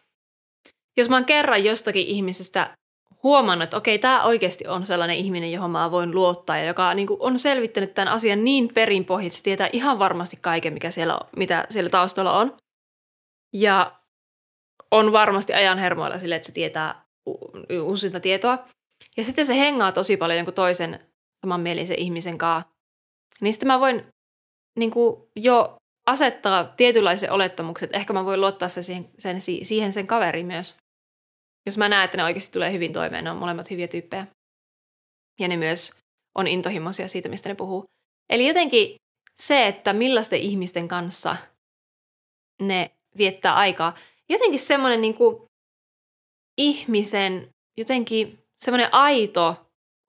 jos 0.97 1.09
mä 1.09 1.15
oon 1.15 1.25
kerran 1.25 1.63
jostakin 1.63 2.07
ihmisestä 2.07 2.77
huomannut, 3.23 3.63
että 3.63 3.77
okei, 3.77 3.99
tämä 3.99 4.23
oikeasti 4.23 4.67
on 4.67 4.85
sellainen 4.85 5.17
ihminen, 5.17 5.51
johon 5.51 5.71
mä 5.71 5.91
voin 5.91 6.15
luottaa 6.15 6.57
ja 6.57 6.65
joka 6.65 6.93
niin 6.93 7.07
on 7.19 7.39
selvittänyt 7.39 7.93
tämän 7.93 8.13
asian 8.13 8.43
niin 8.43 8.73
perinpohjin, 8.73 9.27
että 9.27 9.37
se 9.37 9.43
tietää 9.43 9.69
ihan 9.73 9.99
varmasti 9.99 10.37
kaiken, 10.41 10.73
mikä 10.73 10.91
siellä, 10.91 11.19
mitä 11.35 11.65
siellä 11.69 11.89
taustalla 11.89 12.37
on. 12.37 12.57
Ja 13.53 13.99
on 14.91 15.11
varmasti 15.11 15.53
ajan 15.53 15.79
hermoilla 15.79 16.17
sille, 16.17 16.35
että 16.35 16.45
se 16.45 16.51
tietää 16.51 17.05
uusinta 17.83 18.19
tietoa. 18.19 18.67
Ja 19.17 19.23
sitten 19.23 19.45
se 19.45 19.57
hengaa 19.57 19.91
tosi 19.91 20.17
paljon 20.17 20.37
jonkun 20.37 20.53
toisen 20.53 20.99
samanmielisen 21.41 21.99
ihmisen 21.99 22.37
kanssa. 22.37 22.69
Niin 23.41 23.53
sitten 23.53 23.67
mä 23.67 23.79
voin 23.79 24.05
niin 24.77 24.91
kuin, 24.91 25.21
jo 25.35 25.77
asettaa 26.05 26.63
tietynlaisen 26.63 27.31
olettamukset. 27.31 27.89
Ehkä 27.93 28.13
mä 28.13 28.25
voin 28.25 28.41
luottaa 28.41 28.69
se 28.69 28.83
siihen, 28.83 29.09
sen, 29.19 29.41
siihen 29.41 29.93
sen 29.93 30.07
kaveriin 30.07 30.45
myös. 30.45 30.75
Jos 31.65 31.77
mä 31.77 31.89
näen, 31.89 32.05
että 32.05 32.17
ne 32.17 32.23
oikeasti 32.23 32.53
tulee 32.53 32.71
hyvin 32.71 32.93
toimeen, 32.93 33.23
ne 33.23 33.31
on 33.31 33.37
molemmat 33.37 33.69
hyviä 33.69 33.87
tyyppejä. 33.87 34.27
Ja 35.39 35.47
ne 35.47 35.57
myös 35.57 35.93
on 36.35 36.47
intohimoisia 36.47 37.07
siitä, 37.07 37.29
mistä 37.29 37.49
ne 37.49 37.55
puhuu. 37.55 37.85
Eli 38.29 38.47
jotenkin 38.47 38.95
se, 39.35 39.67
että 39.67 39.93
millaisten 39.93 40.39
ihmisten 40.39 40.87
kanssa 40.87 41.35
ne 42.61 42.91
viettää 43.17 43.55
aikaa. 43.55 43.93
Jotenkin 44.29 44.59
semmoinen 44.59 45.01
niin 45.01 45.13
kuin 45.13 45.43
ihmisen, 46.57 47.49
jotenkin 47.77 48.39
semmoinen 48.57 48.93
aito 48.93 49.55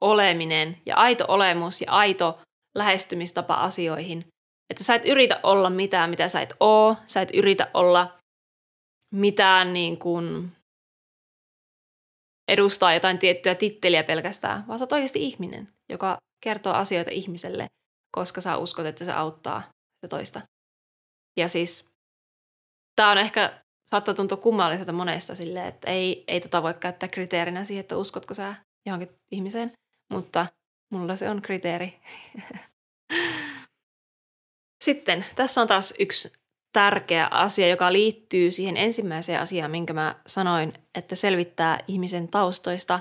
oleminen 0.00 0.78
ja 0.86 0.96
aito 0.96 1.24
olemus 1.28 1.80
ja 1.80 1.92
aito 1.92 2.38
lähestymistapa 2.74 3.54
asioihin. 3.54 4.22
Että 4.70 4.84
sä 4.84 4.94
et 4.94 5.06
yritä 5.06 5.40
olla 5.42 5.70
mitään, 5.70 6.10
mitä 6.10 6.28
sä 6.28 6.40
et 6.40 6.54
oo. 6.60 6.96
Sä 7.06 7.20
et 7.20 7.28
yritä 7.34 7.70
olla 7.74 8.18
mitään 9.10 9.72
niin 9.72 9.98
kuin 9.98 10.52
edustaa 12.48 12.94
jotain 12.94 13.18
tiettyä 13.18 13.54
titteliä 13.54 14.04
pelkästään, 14.04 14.66
vaan 14.66 14.78
sä 14.78 14.82
oot 14.82 14.92
oikeasti 14.92 15.22
ihminen, 15.22 15.68
joka 15.88 16.18
kertoo 16.40 16.72
asioita 16.72 17.10
ihmiselle, 17.10 17.66
koska 18.16 18.40
sä 18.40 18.56
uskot, 18.56 18.86
että 18.86 19.04
se 19.04 19.12
auttaa 19.12 19.62
sitä 19.94 20.08
toista. 20.08 20.40
Ja 21.36 21.48
siis 21.48 21.88
tämä 22.96 23.10
on 23.10 23.18
ehkä, 23.18 23.62
saattaa 23.90 24.14
tuntua 24.14 24.38
kummalliselta 24.38 24.92
monesta 24.92 25.34
silleen, 25.34 25.66
että 25.66 25.90
ei, 25.90 26.24
ei 26.28 26.40
tota 26.40 26.62
voi 26.62 26.74
käyttää 26.74 27.08
kriteerinä 27.08 27.64
siihen, 27.64 27.80
että 27.80 27.96
uskotko 27.96 28.34
sä 28.34 28.54
johonkin 28.86 29.08
ihmiseen, 29.30 29.72
mutta 30.10 30.46
mulla 30.90 31.16
se 31.16 31.30
on 31.30 31.42
kriteeri. 31.42 32.00
Sitten 34.84 35.24
tässä 35.36 35.60
on 35.60 35.68
taas 35.68 35.94
yksi 35.98 36.32
tärkeä 36.72 37.28
asia, 37.30 37.68
joka 37.68 37.92
liittyy 37.92 38.50
siihen 38.50 38.76
ensimmäiseen 38.76 39.40
asiaan, 39.40 39.70
minkä 39.70 39.92
mä 39.92 40.20
sanoin, 40.26 40.72
että 40.94 41.16
selvittää 41.16 41.84
ihmisen 41.88 42.28
taustoista 42.28 43.00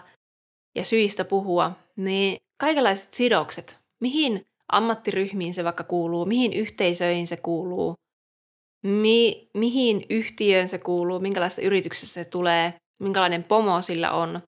ja 0.76 0.84
syistä 0.84 1.26
puhua, 1.26 1.72
niin 1.96 2.38
kaikenlaiset 2.62 3.14
sidokset, 3.14 3.78
mihin 4.02 4.42
ammattiryhmiin 4.72 5.54
se 5.54 5.64
vaikka 5.64 5.84
kuuluu, 5.84 6.26
mihin 6.26 6.54
yhteisöihin 6.54 7.28
se 7.28 7.38
kuuluu, 7.38 7.94
mi- 8.86 9.50
mihin 9.54 10.06
yhtiöön 10.10 10.68
se 10.68 10.78
kuuluu, 10.78 11.20
minkälaista 11.20 11.62
yrityksessä 11.62 12.24
se 12.24 12.30
tulee, 12.30 12.74
minkälainen 13.02 13.44
pomo 13.44 13.82
sillä 13.82 14.12
on, 14.12 14.42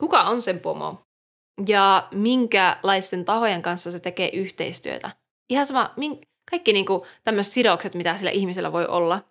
kuka 0.00 0.22
on 0.22 0.42
sen 0.42 0.60
pomo 0.60 1.00
ja 1.66 2.08
minkälaisten 2.14 3.24
tahojen 3.24 3.62
kanssa 3.62 3.90
se 3.90 4.00
tekee 4.00 4.30
yhteistyötä. 4.32 5.10
Ihan 5.50 5.66
sama, 5.66 5.94
kaikki 6.54 6.72
niin 6.72 6.86
kuin 6.86 7.02
tämmöiset 7.24 7.52
sidokset, 7.52 7.94
mitä 7.94 8.16
sillä 8.16 8.30
ihmisellä 8.30 8.72
voi 8.72 8.86
olla. 8.86 9.24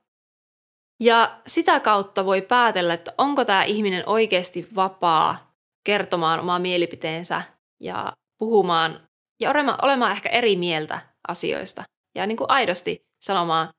Ja 0.99 1.41
sitä 1.47 1.79
kautta 1.79 2.25
voi 2.25 2.41
päätellä, 2.41 2.93
että 2.93 3.13
onko 3.17 3.45
tämä 3.45 3.63
ihminen 3.63 4.03
oikeasti 4.09 4.67
vapaa 4.75 5.53
kertomaan 5.85 6.39
omaa 6.39 6.59
mielipiteensä 6.59 7.41
ja 7.79 8.13
puhumaan 8.39 9.07
ja 9.41 9.49
olemaan, 9.51 9.79
olemaan 9.81 10.11
ehkä 10.11 10.29
eri 10.29 10.55
mieltä 10.55 11.01
asioista 11.27 11.83
ja 12.15 12.27
niin 12.27 12.37
kuin 12.37 12.51
aidosti 12.51 13.01
sanomaan 13.23 13.69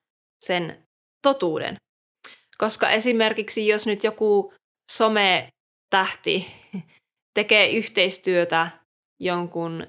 sen 0.45 0.87
totuuden. 1.23 1.77
Koska 2.59 2.91
esimerkiksi 2.91 3.67
jos 3.69 3.87
nyt 3.87 4.05
joku 4.05 4.53
some-tähti 4.93 6.47
tekee 7.35 7.71
yhteistyötä 7.71 8.71
jonkun 9.21 9.87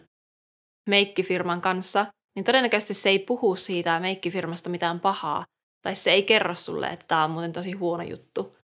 meikkifirman 0.90 1.62
kanssa, 1.62 2.06
niin 2.36 2.46
todennäköisesti 2.46 2.94
se 2.94 3.10
ei 3.10 3.20
puhu 3.20 3.56
siitä 3.56 4.00
meikkifirmasta 4.00 4.70
mitään 4.70 5.00
pahaa, 5.00 5.46
tai 5.82 5.96
se 5.96 6.12
ei 6.12 6.24
kerro 6.24 6.56
sulle, 6.56 6.88
että 6.88 7.06
tämä 7.08 7.24
on 7.24 7.32
muuten 7.32 7.54
tosi 7.54 7.72
huono 7.72 8.04
juttu. 8.04 8.58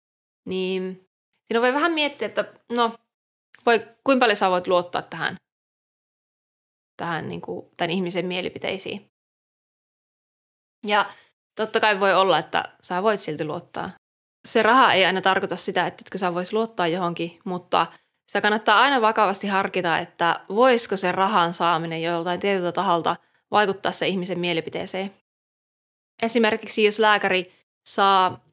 Niin 0.47 1.05
siinä 1.47 1.61
voi 1.61 1.73
vähän 1.73 1.91
miettiä, 1.91 2.27
että 2.27 2.53
no, 2.69 2.97
voi, 3.65 3.87
kuinka 4.03 4.23
paljon 4.23 4.35
sä 4.35 4.49
voit 4.49 4.67
luottaa 4.67 5.01
tähän, 5.01 5.35
tähän 6.97 7.29
niin 7.29 7.41
kuin, 7.41 7.69
tämän 7.77 7.91
ihmisen 7.91 8.25
mielipiteisiin. 8.25 9.09
Ja 10.87 11.05
totta 11.55 11.79
kai 11.79 11.99
voi 11.99 12.13
olla, 12.13 12.39
että 12.39 12.63
sä 12.81 13.03
voit 13.03 13.19
silti 13.19 13.45
luottaa. 13.45 13.91
Se 14.47 14.61
raha 14.61 14.93
ei 14.93 15.05
aina 15.05 15.21
tarkoita 15.21 15.55
sitä, 15.55 15.87
että 15.87 16.17
sä 16.17 16.33
vois 16.33 16.53
luottaa 16.53 16.87
johonkin, 16.87 17.39
mutta 17.45 17.87
sitä 18.27 18.41
kannattaa 18.41 18.81
aina 18.81 19.01
vakavasti 19.01 19.47
harkita, 19.47 19.97
että 19.97 20.45
voisiko 20.49 20.97
se 20.97 21.11
rahan 21.11 21.53
saaminen 21.53 22.01
joltain 22.01 22.39
tietyltä 22.39 22.71
taholta 22.71 23.15
vaikuttaa 23.51 23.91
se 23.91 24.07
ihmisen 24.07 24.39
mielipiteeseen. 24.39 25.13
Esimerkiksi 26.21 26.83
jos 26.83 26.99
lääkäri 26.99 27.53
saa 27.89 28.45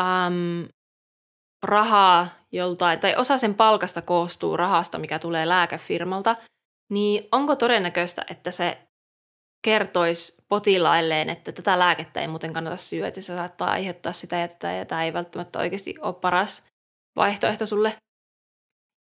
äm, 0.00 0.68
rahaa 1.62 2.28
joltain, 2.52 3.00
tai 3.00 3.16
osa 3.16 3.38
sen 3.38 3.54
palkasta 3.54 4.02
koostuu 4.02 4.56
rahasta, 4.56 4.98
mikä 4.98 5.18
tulee 5.18 5.48
lääkefirmalta, 5.48 6.36
niin 6.90 7.28
onko 7.32 7.56
todennäköistä, 7.56 8.24
että 8.30 8.50
se 8.50 8.78
kertoisi 9.64 10.34
potilailleen, 10.48 11.30
että 11.30 11.52
tätä 11.52 11.78
lääkettä 11.78 12.20
ei 12.20 12.28
muuten 12.28 12.52
kannata 12.52 12.76
syödä, 12.76 13.08
että 13.08 13.20
se 13.20 13.36
saattaa 13.36 13.70
aiheuttaa 13.70 14.12
sitä 14.12 14.36
ja 14.36 14.48
tätä, 14.48 14.72
ja 14.72 14.84
tämä 14.84 15.04
ei 15.04 15.12
välttämättä 15.12 15.58
oikeasti 15.58 15.94
ole 16.00 16.14
paras 16.14 16.62
vaihtoehto 17.16 17.66
sulle. 17.66 17.96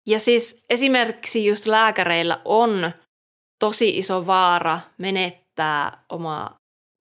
Ja 0.08 0.20
siis 0.20 0.66
esimerkiksi 0.70 1.46
just 1.46 1.66
lääkäreillä 1.66 2.42
on 2.46 2.92
tosi 3.60 3.98
iso 3.98 4.28
vaara 4.28 4.80
menettää 4.98 6.04
omaa 6.10 6.56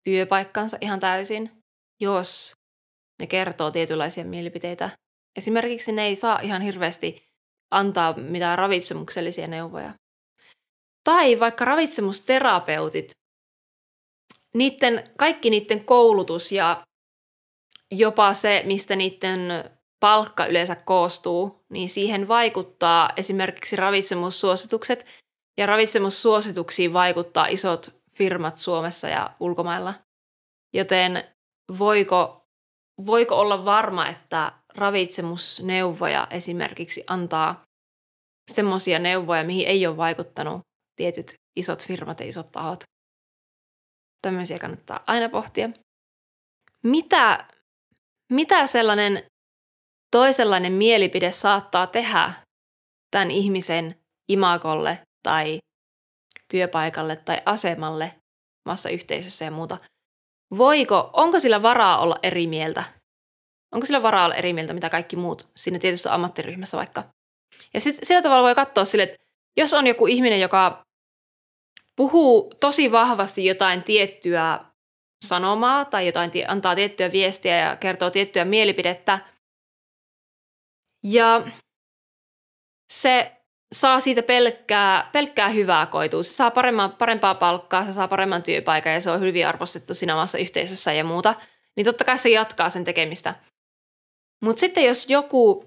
työpaikkansa 0.04 0.78
ihan 0.80 1.00
täysin, 1.00 1.62
jos 2.00 2.52
ne 3.20 3.26
kertoo 3.26 3.70
tietynlaisia 3.70 4.25
mielipiteitä. 4.25 4.90
Esimerkiksi 5.38 5.92
ne 5.92 6.06
ei 6.06 6.16
saa 6.16 6.40
ihan 6.40 6.62
hirveästi 6.62 7.22
antaa 7.70 8.12
mitään 8.12 8.58
ravitsemuksellisia 8.58 9.46
neuvoja. 9.46 9.94
Tai 11.04 11.40
vaikka 11.40 11.64
ravitsemusterapeutit, 11.64 13.10
niiden, 14.54 15.04
kaikki 15.18 15.50
niiden 15.50 15.84
koulutus 15.84 16.52
ja 16.52 16.84
jopa 17.90 18.34
se, 18.34 18.62
mistä 18.66 18.96
niiden 18.96 19.38
palkka 20.00 20.46
yleensä 20.46 20.75
koostuu, 20.76 21.64
niin 21.70 21.88
siihen 21.88 22.28
vaikuttaa 22.28 23.10
esimerkiksi 23.16 23.76
ravitsemussuositukset. 23.76 25.06
Ja 25.58 25.66
ravitsemussuosituksiin 25.66 26.92
vaikuttaa 26.92 27.46
isot 27.46 27.96
firmat 28.14 28.58
Suomessa 28.58 29.08
ja 29.08 29.36
ulkomailla. 29.40 29.94
Joten 30.75 31.25
voiko, 31.78 32.46
voiko 33.06 33.34
olla 33.34 33.64
varma, 33.64 34.08
että 34.08 34.52
ravitsemusneuvoja 34.75 36.26
esimerkiksi 36.30 37.04
antaa 37.06 37.62
semmoisia 38.50 38.98
neuvoja, 38.98 39.44
mihin 39.44 39.68
ei 39.68 39.86
ole 39.86 39.96
vaikuttanut 39.96 40.60
tietyt 40.96 41.34
isot 41.56 41.86
firmat 41.86 42.20
ja 42.20 42.26
isot 42.26 42.52
tahot. 42.52 42.82
Tämmöisiä 44.22 44.58
kannattaa 44.58 45.04
aina 45.06 45.28
pohtia. 45.28 45.70
Mitä, 46.82 47.48
mitä 48.32 48.66
sellainen 48.66 49.25
toisenlainen 50.10 50.72
mielipide 50.72 51.30
saattaa 51.30 51.86
tehdä 51.86 52.32
tämän 53.10 53.30
ihmisen 53.30 54.00
imakolle 54.28 55.05
tai 55.26 55.59
työpaikalle 56.50 57.16
tai 57.16 57.42
asemalle 57.47 58.14
maassa 58.64 58.90
yhteisössä 58.90 59.45
ja 59.45 59.50
muuta. 59.50 59.78
Voiko, 60.59 61.11
onko 61.12 61.40
sillä 61.40 61.62
varaa 61.62 61.99
olla 61.99 62.18
eri 62.23 62.47
mieltä? 62.47 62.85
Onko 63.75 63.87
sillä 63.87 64.02
varaa 64.02 64.25
olla 64.25 64.35
eri 64.35 64.52
mieltä, 64.52 64.73
mitä 64.73 64.90
kaikki 64.90 65.16
muut 65.16 65.50
siinä 65.56 65.78
tietyssä 65.78 66.14
ammattiryhmässä 66.14 66.76
vaikka? 66.76 67.04
Ja 67.75 67.80
sit, 67.80 67.97
sillä 68.02 68.23
tavalla 68.23 68.42
voi 68.42 68.54
katsoa 68.54 68.85
sille, 68.85 69.02
että 69.02 69.16
jos 69.56 69.75
on 69.75 69.87
joku 69.87 70.06
ihminen, 70.06 70.40
joka 70.40 70.85
puhuu 71.97 72.54
tosi 72.61 72.92
vahvasti 72.92 73.45
jotain 73.45 73.82
tiettyä 73.82 74.60
sanomaa 75.25 75.84
tai 75.84 76.06
jotain, 76.06 76.30
antaa 76.49 76.75
tiettyä 76.75 77.12
viestiä 77.12 77.56
ja 77.56 77.76
kertoo 77.76 78.10
tiettyä 78.10 78.45
mielipidettä, 78.45 79.19
ja 81.04 81.47
se 82.93 83.35
saa 83.80 84.00
siitä 84.00 84.23
pelkkää, 84.23 85.08
pelkkää 85.12 85.49
hyvää 85.49 85.86
koitua. 85.86 86.23
Se 86.23 86.32
saa 86.32 86.50
paremman, 86.50 86.93
parempaa 86.93 87.34
palkkaa, 87.34 87.84
se 87.84 87.93
saa 87.93 88.08
paremman 88.08 88.43
työpaikan 88.43 88.93
ja 88.93 89.00
se 89.00 89.10
on 89.10 89.21
hyvin 89.21 89.47
arvostettu 89.47 89.95
siinä 89.95 90.15
omassa 90.15 90.39
yhteisössä 90.39 90.93
ja 90.93 91.04
muuta. 91.04 91.34
Niin 91.76 91.84
totta 91.84 92.04
kai 92.04 92.19
se 92.19 92.28
jatkaa 92.28 92.71
sen 92.71 92.84
tekemistä. 92.84 93.34
Mutta 94.45 94.60
sitten 94.60 94.84
jos 94.84 95.10
joku 95.10 95.65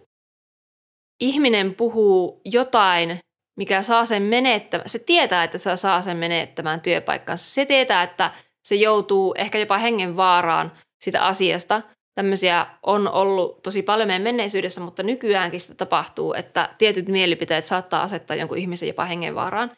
ihminen 1.19 1.75
puhuu 1.75 2.41
jotain, 2.45 3.19
mikä 3.57 3.81
saa 3.81 4.05
sen 4.05 4.23
menettämään, 4.23 4.89
se 4.89 4.99
tietää, 4.99 5.43
että 5.43 5.57
se 5.57 5.75
saa 5.75 6.01
sen 6.01 6.17
menettämään 6.17 6.81
työpaikkansa. 6.81 7.45
Se 7.45 7.65
tietää, 7.65 8.03
että 8.03 8.31
se 8.63 8.75
joutuu 8.75 9.33
ehkä 9.37 9.57
jopa 9.57 9.77
hengen 9.77 10.17
vaaraan 10.17 10.71
sitä 11.03 11.23
asiasta. 11.23 11.81
Tämmöisiä 12.15 12.67
on 12.83 13.07
ollut 13.07 13.63
tosi 13.63 13.81
paljon 13.81 14.07
meidän 14.07 14.21
menneisyydessä, 14.21 14.81
mutta 14.81 15.03
nykyäänkin 15.03 15.59
sitä 15.59 15.75
tapahtuu, 15.75 16.33
että 16.33 16.75
tietyt 16.77 17.07
mielipiteet 17.07 17.65
saattaa 17.65 18.01
asettaa 18.01 18.35
jonkun 18.35 18.57
ihmisen 18.57 18.87
jopa 18.87 19.05
hengenvaaraan. 19.05 19.71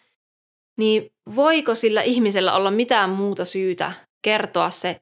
Niin 0.78 1.14
voiko 1.36 1.76
sillä 1.76 2.02
ihmisellä 2.02 2.54
olla 2.54 2.72
mitään 2.72 3.10
muuta 3.10 3.46
syytä 3.46 3.92
kertoa 4.22 4.70
se 4.70 5.02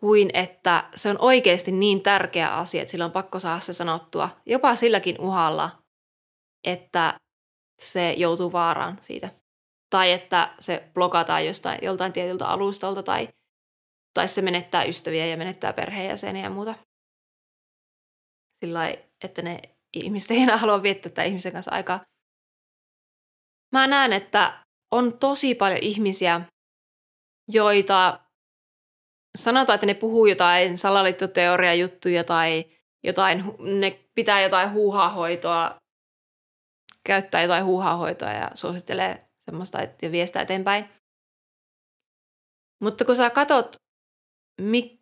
kuin 0.00 0.30
että 0.34 0.84
se 0.94 1.10
on 1.10 1.16
oikeasti 1.18 1.72
niin 1.72 2.00
tärkeä 2.00 2.54
asia, 2.54 2.82
että 2.82 2.90
sillä 2.90 3.04
on 3.04 3.12
pakko 3.12 3.38
saada 3.38 3.60
se 3.60 3.72
sanottua, 3.72 4.28
jopa 4.46 4.74
silläkin 4.74 5.20
uhalla, 5.20 5.70
että 6.64 7.20
se 7.78 8.12
joutuu 8.12 8.52
vaaraan 8.52 8.98
siitä. 9.00 9.28
Tai 9.90 10.12
että 10.12 10.54
se 10.60 10.90
blokataan 10.94 11.46
jostain, 11.46 11.78
joltain 11.82 12.12
tietyltä 12.12 12.46
alustalta 12.46 13.02
tai, 13.02 13.28
tai 14.14 14.28
se 14.28 14.42
menettää 14.42 14.84
ystäviä 14.84 15.26
ja 15.26 15.36
menettää 15.36 15.72
perheenjäseniä 15.72 16.42
ja 16.42 16.50
muuta. 16.50 16.74
Sillä 18.60 18.88
että 19.24 19.42
ne 19.42 19.60
ihmiset 19.92 20.30
ei 20.30 20.38
enää 20.38 20.56
halua 20.56 20.82
viettää 20.82 21.10
tätä 21.10 21.22
ihmisen 21.22 21.52
kanssa 21.52 21.70
aikaa. 21.70 22.04
Mä 23.72 23.86
näen, 23.86 24.12
että 24.12 24.64
on 24.90 25.18
tosi 25.18 25.54
paljon 25.54 25.78
ihmisiä, 25.82 26.40
joita 27.48 28.20
sanotaan, 29.38 29.74
että 29.74 29.86
ne 29.86 29.94
puhuu 29.94 30.26
jotain 30.26 30.78
salaliittoteoria 30.78 31.74
juttuja 31.74 32.24
tai 32.24 32.64
jotain, 33.04 33.44
ne 33.80 34.08
pitää 34.14 34.42
jotain 34.42 34.72
huuhahoitoa, 34.72 35.76
käyttää 37.06 37.42
jotain 37.42 37.64
huuhahoitoa 37.64 38.30
ja 38.30 38.50
suosittelee 38.54 39.28
semmoista 39.38 39.78
ja 40.02 40.12
viestää 40.12 40.42
eteenpäin. 40.42 40.88
Mutta 42.80 43.04
kun 43.04 43.16
sä 43.16 43.30
katot, 43.30 43.76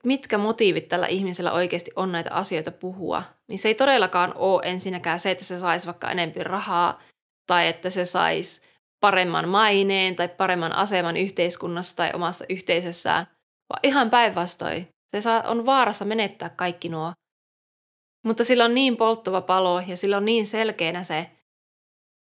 mitkä 0.05 0.39
motiivit 0.39 0.89
tällä 0.89 1.07
ihmisellä 1.07 1.53
oikeasti 1.53 1.91
on 1.97 2.13
näitä 2.13 2.31
asioita 2.33 2.71
puhua, 2.71 3.23
niin 3.49 3.59
se 3.59 3.69
ei 3.69 3.75
todellakaan 3.75 4.33
ole 4.37 4.63
ensinnäkään 4.65 5.19
se, 5.19 5.31
että 5.31 5.45
se 5.45 5.59
saisi 5.59 5.87
vaikka 5.87 6.11
enempi 6.11 6.45
rahaa 6.45 7.01
tai 7.47 7.69
että 7.69 7.91
se 7.91 8.05
saisi 8.05 8.63
paremman 9.01 9.49
maineen 9.49 10.17
tai 10.17 10.29
paremman 10.29 10.73
aseman 10.73 11.17
yhteiskunnassa 11.17 11.97
tai 11.97 12.11
omassa 12.15 12.45
yhteisössään– 12.49 13.27
vaan 13.71 13.81
ihan 13.83 14.11
päinvastoin. 14.11 14.89
Se 15.07 15.19
on 15.45 15.67
vaarassa 15.67 16.05
menettää 16.05 16.49
kaikki 16.49 16.89
nuo. 16.89 17.13
Mutta 18.25 18.45
sillä 18.45 18.65
on 18.65 18.75
niin 18.75 18.97
polttava 18.97 19.41
palo 19.41 19.81
ja 19.81 19.97
sillä 19.97 20.17
on 20.17 20.25
niin 20.25 20.47
selkeänä 20.47 21.03
se, 21.03 21.31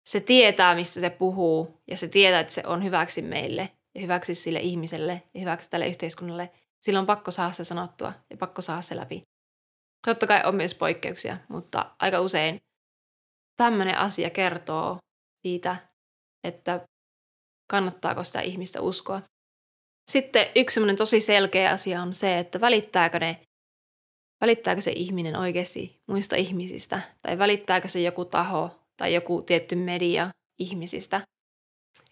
se 0.09 0.19
tietää, 0.19 0.75
mistä 0.75 0.99
se 0.99 1.09
puhuu 1.09 1.81
ja 1.87 1.97
se 1.97 2.07
tietää, 2.07 2.39
että 2.39 2.53
se 2.53 2.63
on 2.65 2.83
hyväksi 2.83 3.21
meille 3.21 3.69
ja 3.95 4.01
hyväksi 4.01 4.35
sille 4.35 4.59
ihmiselle 4.59 5.23
ja 5.33 5.39
hyväksi 5.39 5.69
tälle 5.69 5.87
yhteiskunnalle. 5.87 6.51
Sillä 6.81 6.99
on 6.99 7.05
pakko 7.05 7.31
saada 7.31 7.51
se 7.51 7.63
sanottua 7.63 8.13
ja 8.29 8.37
pakko 8.37 8.61
saada 8.61 8.81
se 8.81 8.95
läpi. 8.95 9.21
Totta 10.07 10.27
kai 10.27 10.41
on 10.45 10.55
myös 10.55 10.75
poikkeuksia, 10.75 11.37
mutta 11.49 11.95
aika 11.99 12.19
usein 12.19 12.61
tämmöinen 13.57 13.97
asia 13.97 14.29
kertoo 14.29 14.97
siitä, 15.41 15.75
että 16.43 16.85
kannattaako 17.71 18.23
sitä 18.23 18.41
ihmistä 18.41 18.81
uskoa. 18.81 19.21
Sitten 20.11 20.47
yksi 20.55 20.79
tosi 20.97 21.19
selkeä 21.19 21.71
asia 21.71 22.01
on 22.01 22.13
se, 22.13 22.39
että 22.39 22.61
välittääkö 22.61 23.19
ne 23.19 23.41
välittääkö 24.41 24.81
se 24.81 24.91
ihminen 24.91 25.35
oikeasti 25.35 26.01
muista 26.07 26.35
ihmisistä, 26.35 27.01
tai 27.21 27.37
välittääkö 27.37 27.87
se 27.87 28.01
joku 28.01 28.25
taho 28.25 28.79
tai 28.97 29.13
joku 29.13 29.41
tietty 29.41 29.75
media 29.75 30.29
ihmisistä. 30.59 31.21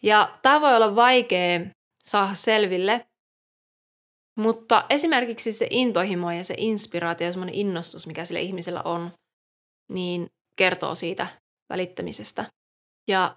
Ja 0.04 0.40
tämä 0.42 0.62
voi 0.62 0.76
olla 0.76 0.96
vaikea 0.96 1.60
saada 2.04 2.34
selville, 2.34 3.06
mutta 4.40 4.86
esimerkiksi 4.90 5.52
se 5.52 5.68
intohimo 5.70 6.32
ja 6.32 6.44
se 6.44 6.54
inspiraatio 6.58 7.32
semmoinen 7.32 7.56
innostus, 7.56 8.08
mikä 8.08 8.26
sille 8.26 8.42
ihmisellä 8.42 8.82
on, 8.82 9.12
niin 9.92 10.28
kertoo 10.56 10.96
siitä 10.96 11.28
välittämisestä. 11.70 12.46
Ja 13.08 13.36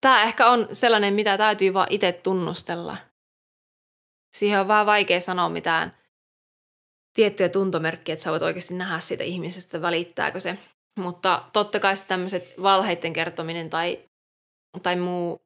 tämä 0.00 0.22
ehkä 0.22 0.50
on 0.50 0.68
sellainen, 0.72 1.14
mitä 1.14 1.38
täytyy 1.38 1.74
vaan 1.74 1.86
itse 1.90 2.12
tunnustella– 2.12 2.96
siihen 4.32 4.60
on 4.60 4.68
vähän 4.68 4.86
vaikea 4.86 5.20
sanoa 5.20 5.48
mitään 5.48 5.96
tiettyjä 7.14 7.48
tuntomerkkiä, 7.48 8.12
että 8.12 8.22
sä 8.22 8.30
voit 8.30 8.42
oikeasti 8.42 8.74
nähdä 8.74 8.98
siitä 8.98 9.24
ihmisestä, 9.24 9.82
välittääkö 9.82 10.40
se. 10.40 10.58
Mutta 10.98 11.44
totta 11.52 11.80
kai 11.80 11.94
tämmöiset 12.08 12.54
valheiden 12.62 13.12
kertominen 13.12 13.70
tai, 13.70 14.04
tai 14.82 14.96
muu, 14.96 15.42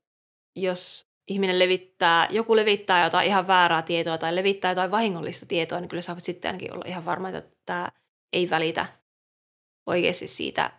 jos 0.57 1.07
ihminen 1.29 1.59
levittää, 1.59 2.29
joku 2.31 2.57
levittää 2.57 3.05
jotain 3.05 3.27
ihan 3.27 3.47
väärää 3.47 3.83
tietoa 3.83 4.19
tai 4.19 4.35
levittää 4.35 4.71
jotain 4.71 4.91
vahingollista 4.91 5.47
tietoa, 5.47 5.81
niin 5.81 5.89
kyllä 5.89 6.01
sä 6.01 6.13
voit 6.13 6.25
sitten 6.25 6.49
ainakin 6.49 6.73
olla 6.73 6.85
ihan 6.87 7.05
varma, 7.05 7.29
että 7.29 7.57
tämä 7.67 7.89
ei 8.33 8.51
välitä 8.51 8.87
oikeasti 9.87 10.27
siitä 10.27 10.71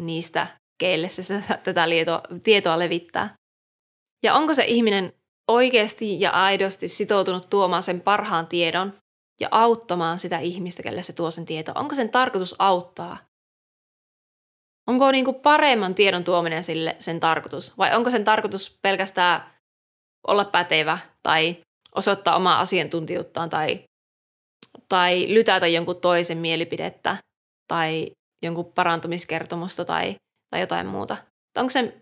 niistä, 0.00 0.46
keille 0.78 1.08
se 1.08 1.42
tätä 1.64 1.88
tietoa 2.42 2.78
levittää. 2.78 3.34
Ja 4.22 4.34
onko 4.34 4.54
se 4.54 4.64
ihminen 4.64 5.12
oikeasti 5.48 6.20
ja 6.20 6.30
aidosti 6.30 6.88
sitoutunut 6.88 7.50
tuomaan 7.50 7.82
sen 7.82 8.00
parhaan 8.00 8.46
tiedon 8.46 8.98
ja 9.40 9.48
auttamaan 9.50 10.18
sitä 10.18 10.38
ihmistä, 10.38 10.82
kelle 10.82 11.02
se 11.02 11.12
tuo 11.12 11.30
sen 11.30 11.44
tietoa? 11.44 11.74
Onko 11.80 11.94
sen 11.94 12.10
tarkoitus 12.10 12.54
auttaa? 12.58 13.25
Onko 14.86 15.10
niin 15.10 15.24
kuin 15.24 15.34
paremman 15.34 15.94
tiedon 15.94 16.24
tuominen 16.24 16.64
sille 16.64 16.96
sen 16.98 17.20
tarkoitus? 17.20 17.78
Vai 17.78 17.96
onko 17.96 18.10
sen 18.10 18.24
tarkoitus 18.24 18.78
pelkästään 18.82 19.42
olla 20.26 20.44
pätevä 20.44 20.98
tai 21.22 21.56
osoittaa 21.94 22.36
omaa 22.36 22.60
asiantuntijuuttaan 22.60 23.48
tai, 23.48 23.84
tai 24.88 25.26
lytätä 25.34 25.66
jonkun 25.66 26.00
toisen 26.00 26.38
mielipidettä 26.38 27.16
tai 27.68 28.10
jonkun 28.42 28.72
parantumiskertomusta 28.72 29.84
tai, 29.84 30.16
tai 30.50 30.60
jotain 30.60 30.86
muuta? 30.86 31.16
Onko 31.58 31.70
sen 31.70 32.00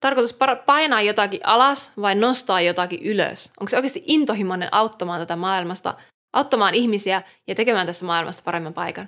tarkoitus 0.00 0.38
painaa 0.66 1.02
jotakin 1.02 1.40
alas 1.44 1.92
vai 2.00 2.14
nostaa 2.14 2.60
jotakin 2.60 3.02
ylös? 3.02 3.52
Onko 3.60 3.68
se 3.68 3.76
oikeasti 3.76 4.02
intohimoinen 4.06 4.68
auttamaan 4.72 5.20
tätä 5.20 5.36
maailmasta, 5.36 5.94
auttamaan 6.32 6.74
ihmisiä 6.74 7.22
ja 7.48 7.54
tekemään 7.54 7.86
tässä 7.86 8.06
maailmasta 8.06 8.42
paremman 8.44 8.74
paikan? 8.74 9.06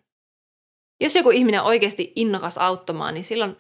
Jos 1.01 1.17
joku 1.17 1.31
ihminen 1.31 1.61
on 1.61 1.67
oikeasti 1.67 2.13
innokas 2.17 2.59
auttamaan, 2.59 3.15
niin 3.15 3.25
silloin 3.25 3.57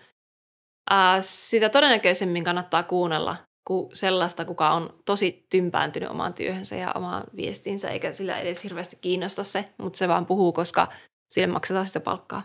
ää, 0.91 1.21
sitä 1.21 1.69
todennäköisemmin 1.69 2.45
kannattaa 2.45 2.83
kuunnella 2.83 3.37
kuin 3.67 3.97
sellaista, 3.97 4.45
kuka 4.45 4.71
on 4.71 4.99
tosi 5.05 5.47
tympääntynyt 5.51 6.11
omaan 6.11 6.35
työhönsä 6.35 6.77
ja 6.77 6.93
omaan 6.93 7.25
viestinsä, 7.37 7.91
eikä 7.91 8.13
sillä 8.13 8.39
edes 8.39 8.65
hirveästi 8.65 8.99
kiinnosta 9.01 9.45
se, 9.45 9.69
mutta 9.79 9.97
se 9.97 10.09
vaan 10.09 10.27
puhuu, 10.27 10.53
koska 10.53 10.93
sille 11.29 11.47
maksetaan 11.47 11.87
sitä 11.87 12.01
palkkaa. 12.01 12.43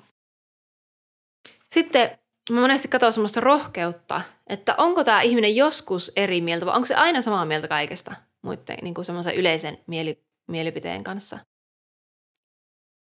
Sitten 1.72 2.20
mä 2.50 2.62
monesti 2.62 2.88
katson 2.88 3.14
semmoista 3.14 3.40
rohkeutta, 3.40 4.22
että 4.48 4.76
onko 4.78 5.04
tämä 5.04 5.22
ihminen 5.22 5.56
joskus 5.56 6.12
eri 6.16 6.42
mieltä 6.42 6.66
vai 6.66 6.76
onko 6.76 6.86
se 6.86 6.96
aina 6.96 7.22
samaa 7.22 7.46
mieltä 7.46 7.68
kaikesta 7.68 8.16
muiden 8.42 8.78
niin 8.82 8.94
kuin 8.94 9.06
semmoisen 9.06 9.36
yleisen 9.36 9.78
mieli, 9.88 10.24
mielipiteen 10.48 11.04
kanssa. 11.04 11.40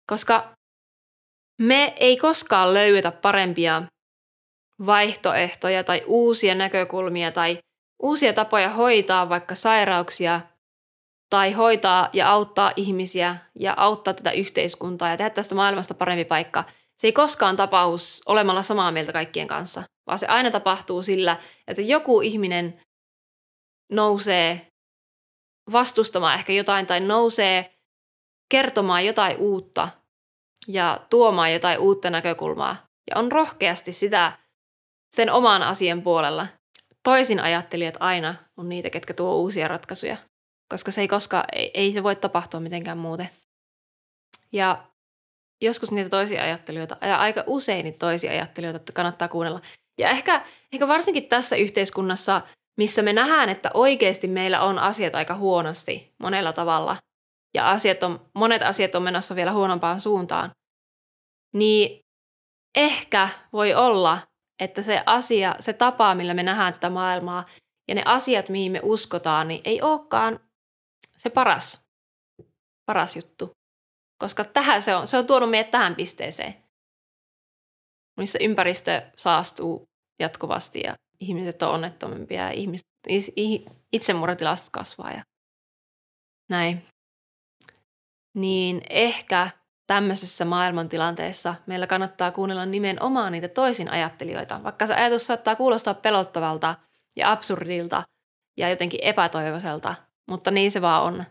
Koska 0.10 0.59
me 1.60 1.94
ei 1.98 2.18
koskaan 2.18 2.74
löydetä 2.74 3.12
parempia 3.12 3.84
vaihtoehtoja 4.86 5.84
tai 5.84 6.02
uusia 6.06 6.56
näkökulmia 6.56 7.32
tai 7.32 7.60
uusia 8.04 8.34
tapoja 8.34 8.70
hoitaa 8.70 9.30
vaikka 9.30 9.56
sairauksia 9.56 10.42
tai 11.30 11.52
hoitaa 11.52 12.10
ja 12.14 12.30
auttaa 12.30 12.72
ihmisiä 12.76 13.36
ja 13.60 13.74
auttaa 13.78 14.14
tätä 14.14 14.32
yhteiskuntaa 14.32 15.10
ja 15.10 15.18
tehdä 15.18 15.30
tästä 15.30 15.56
maailmasta 15.56 15.94
parempi 15.94 16.26
paikka. 16.26 16.64
Se 16.98 17.08
ei 17.08 17.14
koskaan 17.14 17.56
tapahdu 17.56 17.96
olemalla 18.26 18.64
samaa 18.64 18.92
mieltä 18.92 19.14
kaikkien 19.14 19.48
kanssa, 19.48 19.84
vaan 20.08 20.20
se 20.20 20.28
aina 20.28 20.52
tapahtuu 20.52 21.04
sillä, 21.04 21.38
että 21.68 21.82
joku 21.82 22.22
ihminen 22.22 22.82
nousee 23.92 24.68
vastustamaan 25.72 26.36
ehkä 26.36 26.54
jotain 26.54 26.88
tai 26.88 27.00
nousee 27.00 27.74
kertomaan 28.52 29.06
jotain 29.06 29.38
uutta 29.38 29.90
ja 30.68 31.00
tuomaan 31.10 31.54
jotain 31.54 31.80
uutta 31.80 32.10
näkökulmaa. 32.10 32.76
Ja 33.10 33.20
on 33.20 33.32
rohkeasti 33.32 33.92
sitä 33.92 34.38
sen 35.16 35.32
oman 35.32 35.64
asian 35.64 36.02
puolella. 36.02 36.48
Toisin 37.04 37.40
ajattelijat 37.40 37.98
aina 38.00 38.36
on 38.58 38.70
niitä, 38.70 38.90
ketkä 38.90 39.14
tuo 39.14 39.36
uusia 39.36 39.68
ratkaisuja, 39.68 40.18
koska 40.70 40.92
se 40.92 41.02
ei 41.02 41.08
koskaan, 41.08 41.46
ei, 41.54 41.72
ei 41.74 41.94
se 41.94 42.04
voi 42.04 42.16
tapahtua 42.16 42.60
mitenkään 42.60 42.98
muuten. 42.98 43.30
Ja 44.54 44.84
joskus 45.62 45.92
niitä 45.92 46.10
toisia 46.10 46.44
ajattelijoita, 46.44 46.98
ja 47.02 47.18
aika 47.18 47.44
usein 47.48 47.84
niitä 47.84 48.00
toisia 48.00 48.32
ajattelijoita 48.32 48.94
kannattaa 48.94 49.28
kuunnella. 49.28 49.62
Ja 49.98 50.10
ehkä, 50.10 50.42
ehkä 50.74 50.88
varsinkin 50.88 51.30
tässä 51.30 51.56
yhteiskunnassa, 51.56 52.42
missä 52.78 53.02
me 53.02 53.14
nähdään, 53.14 53.50
että 53.50 53.72
oikeasti 53.74 54.28
meillä 54.28 54.62
on 54.62 54.80
asiat 54.80 55.16
aika 55.16 55.36
huonosti 55.36 56.14
monella 56.18 56.54
tavalla, 56.54 56.98
ja 57.54 57.70
asiat 57.70 58.04
on, 58.04 58.30
monet 58.36 58.62
asiat 58.62 58.96
on 58.96 59.04
menossa 59.04 59.36
vielä 59.36 59.52
huonompaan 59.52 60.02
suuntaan, 60.02 60.52
niin 61.54 62.00
ehkä 62.76 63.30
voi 63.54 63.74
olla, 63.74 64.28
että 64.62 64.82
se 64.82 65.04
asia, 65.06 65.56
se 65.60 65.74
tapa, 65.74 66.16
millä 66.16 66.34
me 66.34 66.44
nähdään 66.44 66.74
tätä 66.74 66.90
maailmaa 66.90 67.46
ja 67.88 67.96
ne 67.96 68.04
asiat, 68.06 68.50
mihin 68.50 68.72
me 68.72 68.80
uskotaan, 68.84 69.48
niin 69.48 69.62
ei 69.66 69.82
olekaan 69.82 70.40
se 71.18 71.30
paras, 71.30 71.86
paras 72.86 73.16
juttu. 73.16 73.52
Koska 74.22 74.44
tähän 74.44 74.82
se 74.82 74.96
on, 74.96 75.08
se 75.08 75.18
on 75.18 75.28
tuonut 75.28 75.50
meidät 75.50 75.72
tähän 75.72 75.96
pisteeseen, 75.96 76.56
missä 78.18 78.40
ympäristö 78.42 79.12
saastuu 79.16 79.84
jatkuvasti 80.20 80.82
ja 80.84 80.96
ihmiset 81.20 81.62
on 81.62 81.70
onnettomimpia 81.70 82.42
ja 82.42 82.52
ihmiset, 82.52 82.88
itsemurratilastot 83.94 84.70
kasvaa 84.70 85.12
ja 85.12 85.24
näin. 86.50 86.86
Niin 88.34 88.82
ehkä 88.90 89.50
tämmöisessä 89.88 90.46
maailmantilanteessa 90.46 91.56
meillä 91.66 91.88
kannattaa 91.88 92.32
kuunnella 92.32 92.66
nimenomaan 92.66 93.32
niitä 93.32 93.48
toisin 93.48 93.92
ajattelijoita, 93.92 94.64
vaikka 94.64 94.88
se 94.88 94.94
ajatus 94.94 95.26
saattaa 95.26 95.56
kuulostaa 95.56 95.94
pelottavalta 95.94 96.76
ja 97.16 97.32
absurdilta 97.32 98.04
ja 98.58 98.70
jotenkin 98.70 99.00
epätoivoiselta, 99.04 99.96
mutta 100.30 100.52
niin 100.52 100.72
se 100.72 100.82
vaan 100.82 101.04
on. 101.04 101.26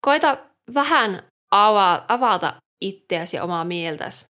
Koita 0.00 0.38
vähän 0.74 1.22
ava- 1.54 2.04
avata 2.08 2.54
itseäsi 2.80 3.36
ja 3.36 3.44
omaa 3.44 3.64
mieltäsi 3.64 4.26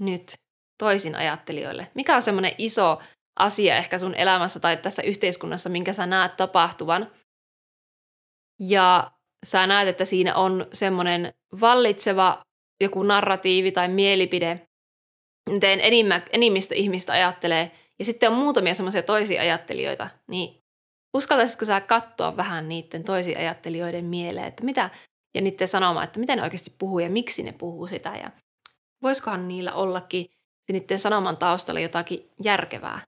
nyt 0.00 0.32
toisin 0.78 1.14
ajattelijoille. 1.14 1.90
Mikä 1.94 2.16
on 2.16 2.22
semmoinen 2.22 2.54
iso 2.58 3.02
asia 3.38 3.76
ehkä 3.76 3.98
sun 3.98 4.14
elämässä 4.14 4.60
tai 4.60 4.76
tässä 4.76 5.02
yhteiskunnassa, 5.02 5.70
minkä 5.70 5.92
sä 5.92 6.06
näet 6.06 6.36
tapahtuvan? 6.36 7.10
Ja 8.60 9.10
sä 9.44 9.66
näet, 9.66 9.88
että 9.88 10.04
siinä 10.04 10.34
on 10.34 10.66
semmoinen 10.72 11.34
vallitseva 11.60 12.42
joku 12.82 13.02
narratiivi 13.02 13.72
tai 13.72 13.88
mielipide, 13.88 14.60
miten 15.50 15.80
enimmä, 15.82 16.20
enimmistö 16.32 16.74
ihmistä 16.74 17.12
ajattelee, 17.12 17.70
ja 17.98 18.04
sitten 18.04 18.30
on 18.30 18.38
muutamia 18.38 18.74
semmoisia 18.74 19.02
toisia 19.02 19.40
ajattelijoita, 19.40 20.08
niin 20.28 20.60
uskaltaisitko 21.14 21.64
sä 21.64 21.80
katsoa 21.80 22.36
vähän 22.36 22.68
niiden 22.68 23.04
toisia 23.04 23.38
ajattelijoiden 23.38 24.04
mieleen, 24.04 24.46
että 24.46 24.64
mitä, 24.64 24.90
ja 25.34 25.40
niiden 25.40 25.68
sanomaan, 25.68 26.04
että 26.04 26.20
mitä 26.20 26.36
ne 26.36 26.42
oikeasti 26.42 26.74
puhuu 26.78 26.98
ja 26.98 27.10
miksi 27.10 27.42
ne 27.42 27.52
puhuu 27.52 27.86
sitä, 27.86 28.16
ja 28.16 28.30
voisikohan 29.02 29.48
niillä 29.48 29.72
ollakin 29.72 30.26
niiden 30.72 30.98
sanoman 30.98 31.36
taustalla 31.36 31.80
jotakin 31.80 32.30
järkevää. 32.44 33.00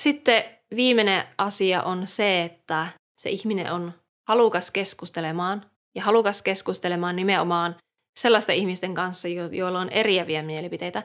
Sitten 0.00 0.44
viimeinen 0.76 1.24
asia 1.38 1.82
on 1.82 2.06
se, 2.06 2.42
että 2.42 2.86
se 3.20 3.30
ihminen 3.30 3.72
on 3.72 3.92
halukas 4.30 4.70
keskustelemaan 4.70 5.70
ja 5.94 6.02
halukas 6.02 6.42
keskustelemaan 6.42 7.16
nimenomaan 7.16 7.76
sellaisten 8.18 8.56
ihmisten 8.56 8.94
kanssa, 8.94 9.28
joilla 9.28 9.80
on 9.80 9.88
eriäviä 9.88 10.42
mielipiteitä. 10.42 11.02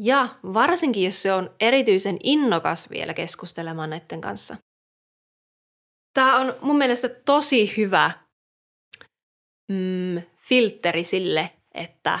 Ja 0.00 0.28
varsinkin, 0.42 1.04
jos 1.04 1.22
se 1.22 1.32
on 1.32 1.50
erityisen 1.60 2.16
innokas 2.22 2.90
vielä 2.90 3.14
keskustelemaan 3.14 3.90
näiden 3.90 4.20
kanssa. 4.20 4.56
Tämä 6.14 6.36
on 6.36 6.54
mun 6.60 6.78
mielestä 6.78 7.08
tosi 7.08 7.76
hyvä 7.76 8.10
mm, 9.72 10.22
filtteri 10.36 11.04
sille, 11.04 11.50
että 11.74 12.18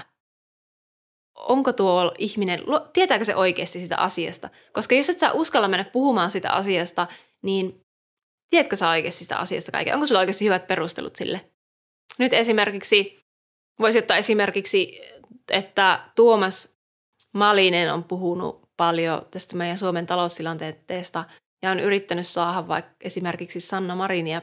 onko 1.34 1.72
tuo 1.72 2.14
ihminen, 2.18 2.60
tietääkö 2.92 3.24
se 3.24 3.36
oikeasti 3.36 3.80
sitä 3.80 3.96
asiasta. 3.96 4.50
Koska 4.72 4.94
jos 4.94 5.10
et 5.10 5.18
sä 5.18 5.32
uskalla 5.32 5.68
mennä 5.68 5.84
puhumaan 5.84 6.30
sitä 6.30 6.52
asiasta, 6.52 7.06
niin 7.42 7.85
tiedätkö 8.50 8.76
sä 8.76 8.90
oikeasti 8.90 9.24
sitä 9.24 9.36
asiasta 9.36 9.72
kaiken? 9.72 9.94
Onko 9.94 10.06
sulla 10.06 10.20
oikeasti 10.20 10.44
hyvät 10.44 10.66
perustelut 10.66 11.16
sille? 11.16 11.50
Nyt 12.18 12.32
esimerkiksi, 12.32 13.18
voisi 13.80 13.98
ottaa 13.98 14.16
esimerkiksi, 14.16 15.00
että 15.50 16.10
Tuomas 16.14 16.76
Malinen 17.32 17.92
on 17.94 18.04
puhunut 18.04 18.68
paljon 18.76 19.26
tästä 19.30 19.56
meidän 19.56 19.78
Suomen 19.78 20.06
taloustilanteesta 20.06 21.24
ja 21.62 21.70
on 21.70 21.80
yrittänyt 21.80 22.26
saada 22.26 22.68
vaikka 22.68 22.92
esimerkiksi 23.00 23.60
Sanna 23.60 23.96
Marinia 23.96 24.42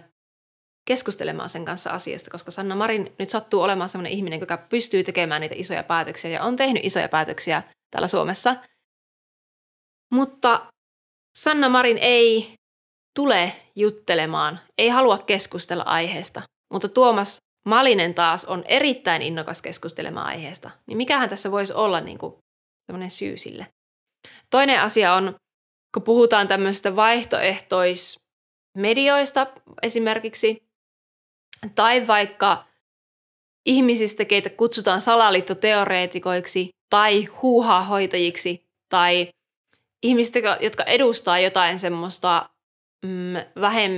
keskustelemaan 0.86 1.50
sen 1.50 1.66
kanssa 1.66 1.90
asiasta, 1.90 2.32
koska 2.32 2.52
Sanna 2.52 2.76
Marin 2.76 3.16
nyt 3.20 3.30
sattuu 3.30 3.62
olemaan 3.62 3.90
sellainen 3.90 4.12
ihminen, 4.12 4.40
joka 4.40 4.58
pystyy 4.58 5.04
tekemään 5.04 5.42
niitä 5.42 5.56
isoja 5.58 5.84
päätöksiä 5.84 6.32
ja 6.32 6.44
on 6.44 6.56
tehnyt 6.56 6.86
isoja 6.86 7.10
päätöksiä 7.10 7.64
täällä 7.92 8.08
Suomessa. 8.08 8.56
Mutta 10.12 10.66
Sanna 11.38 11.70
Marin 11.70 11.98
ei 11.98 12.54
tule 13.14 13.56
juttelemaan, 13.76 14.60
ei 14.78 14.90
halua 14.90 15.18
keskustella 15.18 15.84
aiheesta, 15.84 16.42
mutta 16.74 16.90
Tuomas 16.90 17.38
Malinen 17.66 18.14
taas 18.14 18.46
on 18.46 18.64
erittäin 18.66 19.22
innokas 19.22 19.62
keskustelemaan 19.62 20.28
aiheesta. 20.28 20.70
Niin 20.88 20.98
mikähän 20.98 21.30
tässä 21.30 21.52
voisi 21.52 21.74
olla 21.74 22.02
niin 22.02 22.18
kuin 22.18 22.36
sellainen 22.86 23.12
syy 23.12 23.38
sille? 23.38 23.68
Toinen 24.50 24.82
asia 24.82 25.14
on, 25.14 25.36
kun 25.94 26.04
puhutaan 26.04 26.48
tämmöistä 26.48 26.96
vaihtoehtois 26.96 28.20
medioista 28.78 29.48
esimerkiksi, 29.82 30.64
tai 31.76 32.08
vaikka 32.08 32.64
ihmisistä, 33.66 34.26
keitä 34.26 34.50
kutsutaan 34.50 35.02
salaliittoteoreetikoiksi 35.02 36.70
tai 36.90 37.24
huuhaa-hoitajiksi, 37.26 38.64
tai 38.90 39.30
ihmistä, 40.04 40.40
jotka 40.60 40.84
edustaa 40.84 41.40
jotain 41.40 41.80
semmoista 41.80 42.50
mm, 43.04 43.62
vähem 43.62 43.92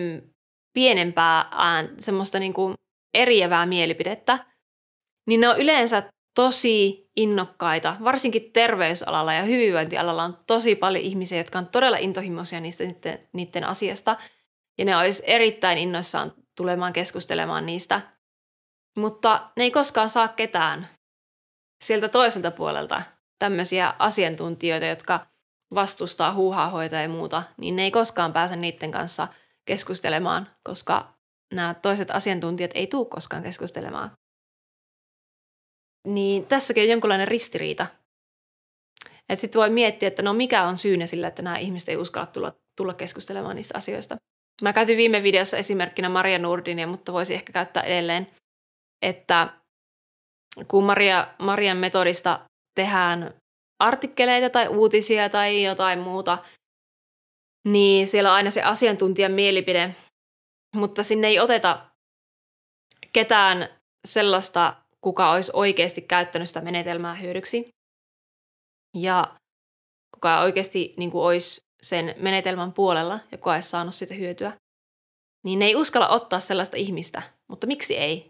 pienempää, 0.74 1.52
semmoista 2.00 2.39
niin 2.39 2.54
kuin 2.54 2.74
eriävää 3.13 3.65
mielipidettä, 3.65 4.46
niin 5.28 5.41
ne 5.41 5.50
on 5.50 5.60
yleensä 5.60 6.04
tosi 6.36 7.10
innokkaita, 7.15 7.96
varsinkin 8.04 8.52
terveysalalla 8.52 9.34
ja 9.34 9.44
hyvinvointialalla 9.44 10.24
on 10.24 10.38
tosi 10.48 10.76
paljon 10.76 11.04
ihmisiä, 11.04 11.38
jotka 11.38 11.60
on 11.60 11.68
todella 11.68 11.98
intohimoisia 11.98 12.60
niistä 12.60 12.84
niiden, 12.84 13.28
niiden 13.34 13.63
asiasta, 13.63 14.18
ja 14.78 14.86
ne 14.86 14.98
olisi 14.98 15.24
erittäin 15.26 15.78
innoissaan 15.78 16.34
tulemaan 16.58 16.94
keskustelemaan 16.94 17.65
niistä. 17.65 18.02
Mutta 18.98 19.52
ne 19.58 19.63
ei 19.63 19.72
koskaan 19.72 20.10
saa 20.10 20.28
ketään 20.28 20.88
sieltä 21.84 22.10
toiselta 22.10 22.52
puolelta 22.52 23.02
tämmöisiä 23.39 23.94
asiantuntijoita, 24.00 24.86
jotka 24.86 25.28
vastustaa 25.73 26.34
huuhaahoita 26.34 26.95
ja 26.95 27.10
muuta, 27.10 27.43
niin 27.58 27.75
ne 27.75 27.84
ei 27.84 27.91
koskaan 27.91 28.34
pääse 28.34 28.56
niiden 28.56 28.91
kanssa 28.91 29.28
keskustelemaan, 29.65 30.49
koska 30.63 31.13
nämä 31.54 31.73
toiset 31.73 32.12
asiantuntijat 32.12 32.71
ei 32.73 32.88
tule 32.88 33.06
koskaan 33.06 33.43
keskustelemaan. 33.43 34.12
Niin 36.08 36.45
tässäkin 36.45 36.84
on 36.84 36.89
jonkunlainen 36.89 37.28
ristiriita. 37.28 37.88
Että 39.30 39.41
sitten 39.41 39.60
voi 39.60 39.69
miettiä, 39.69 40.08
että 40.08 40.21
no 40.21 40.34
mikä 40.34 40.63
on 40.63 40.78
syynä 40.78 41.06
sillä, 41.06 41.28
että 41.28 41.41
nämä 41.41 41.58
ihmiset 41.58 41.89
ei 41.89 41.97
uskalla 41.97 42.25
tulla, 42.25 42.54
tulla 42.78 42.93
keskustelemaan 42.93 43.56
niistä 43.56 43.78
asioista. 43.78 44.15
Mä 44.62 44.73
käytin 44.73 44.97
viime 44.97 45.23
videossa 45.23 45.58
esimerkkinä 45.58 46.10
Maria 46.10 46.39
Nurdinia, 46.39 46.88
mutta 46.88 47.13
voisi 47.13 47.34
ehkä 47.34 47.54
käyttää 47.54 47.84
edelleen, 47.84 48.28
että 49.01 49.49
kun 50.67 50.84
Maria, 50.84 51.28
Marian 51.39 51.78
metodista 51.78 52.39
tehdään 52.75 53.34
artikkeleita 53.80 54.50
tai 54.50 54.68
uutisia 54.68 55.30
tai 55.30 55.64
jotain 55.64 56.00
muuta, 56.00 56.38
niin 57.68 58.08
siellä 58.08 58.30
on 58.30 58.36
aina 58.36 58.52
se 58.52 58.62
asiantuntijan 58.62 59.32
mielipide, 59.32 59.96
mutta 60.76 61.04
sinne 61.04 61.28
ei 61.28 61.40
oteta 61.40 61.90
ketään 63.14 63.70
sellaista, 64.08 64.76
kuka 65.02 65.32
olisi 65.32 65.52
oikeasti 65.54 66.02
käyttänyt 66.02 66.48
sitä 66.48 66.62
menetelmää 66.62 67.16
hyödyksi. 67.16 67.70
Ja 68.96 69.36
kuka 70.16 70.40
oikeasti 70.40 70.94
niin 70.98 71.12
kuin 71.12 71.24
olisi 71.24 71.62
sen 71.82 72.16
menetelmän 72.18 72.74
puolella 72.74 73.20
ja 73.32 73.38
kuka 73.38 73.54
olisi 73.54 73.70
saanut 73.70 73.96
sitä 73.96 74.14
hyötyä. 74.14 74.58
Niin 75.44 75.60
ne 75.60 75.66
ei 75.66 75.76
uskalla 75.76 76.08
ottaa 76.08 76.40
sellaista 76.40 76.78
ihmistä. 76.78 77.22
Mutta 77.50 77.68
miksi 77.68 77.98
ei? 77.98 78.28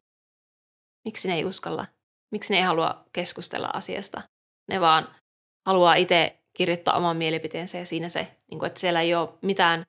Miksi 1.05 1.27
ne 1.27 1.35
ei 1.35 1.45
uskalla? 1.45 1.87
Miksi 2.31 2.53
ne 2.53 2.57
ei 2.57 2.63
halua 2.63 3.05
keskustella 3.13 3.69
asiasta? 3.73 4.21
Ne 4.69 4.81
vaan 4.81 5.15
haluaa 5.65 5.95
itse 5.95 6.39
kirjoittaa 6.53 6.97
oman 6.97 7.17
mielipiteensä 7.17 7.77
ja 7.77 7.85
siinä 7.85 8.09
se, 8.09 8.27
niin 8.51 8.59
kuin, 8.59 8.67
että 8.67 8.79
siellä 8.79 9.01
ei 9.01 9.15
ole 9.15 9.29
mitään 9.41 9.85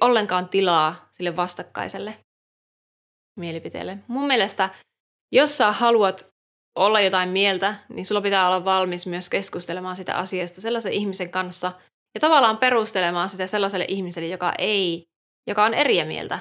ollenkaan 0.00 0.48
tilaa 0.48 1.08
sille 1.12 1.36
vastakkaiselle 1.36 2.24
mielipiteelle. 3.36 3.98
Mun 4.08 4.26
mielestä, 4.26 4.70
jos 5.32 5.58
sä 5.58 5.72
haluat 5.72 6.26
olla 6.74 7.00
jotain 7.00 7.28
mieltä, 7.28 7.74
niin 7.88 8.06
sulla 8.06 8.20
pitää 8.20 8.46
olla 8.46 8.64
valmis 8.64 9.06
myös 9.06 9.28
keskustelemaan 9.28 9.96
sitä 9.96 10.14
asiasta 10.14 10.60
sellaisen 10.60 10.92
ihmisen 10.92 11.30
kanssa 11.30 11.72
ja 12.14 12.20
tavallaan 12.20 12.58
perustelemaan 12.58 13.28
sitä 13.28 13.46
sellaiselle 13.46 13.84
ihmiselle, 13.88 14.28
joka 14.28 14.52
ei, 14.58 15.08
joka 15.46 15.64
on 15.64 15.74
eri 15.74 16.04
mieltä. 16.04 16.38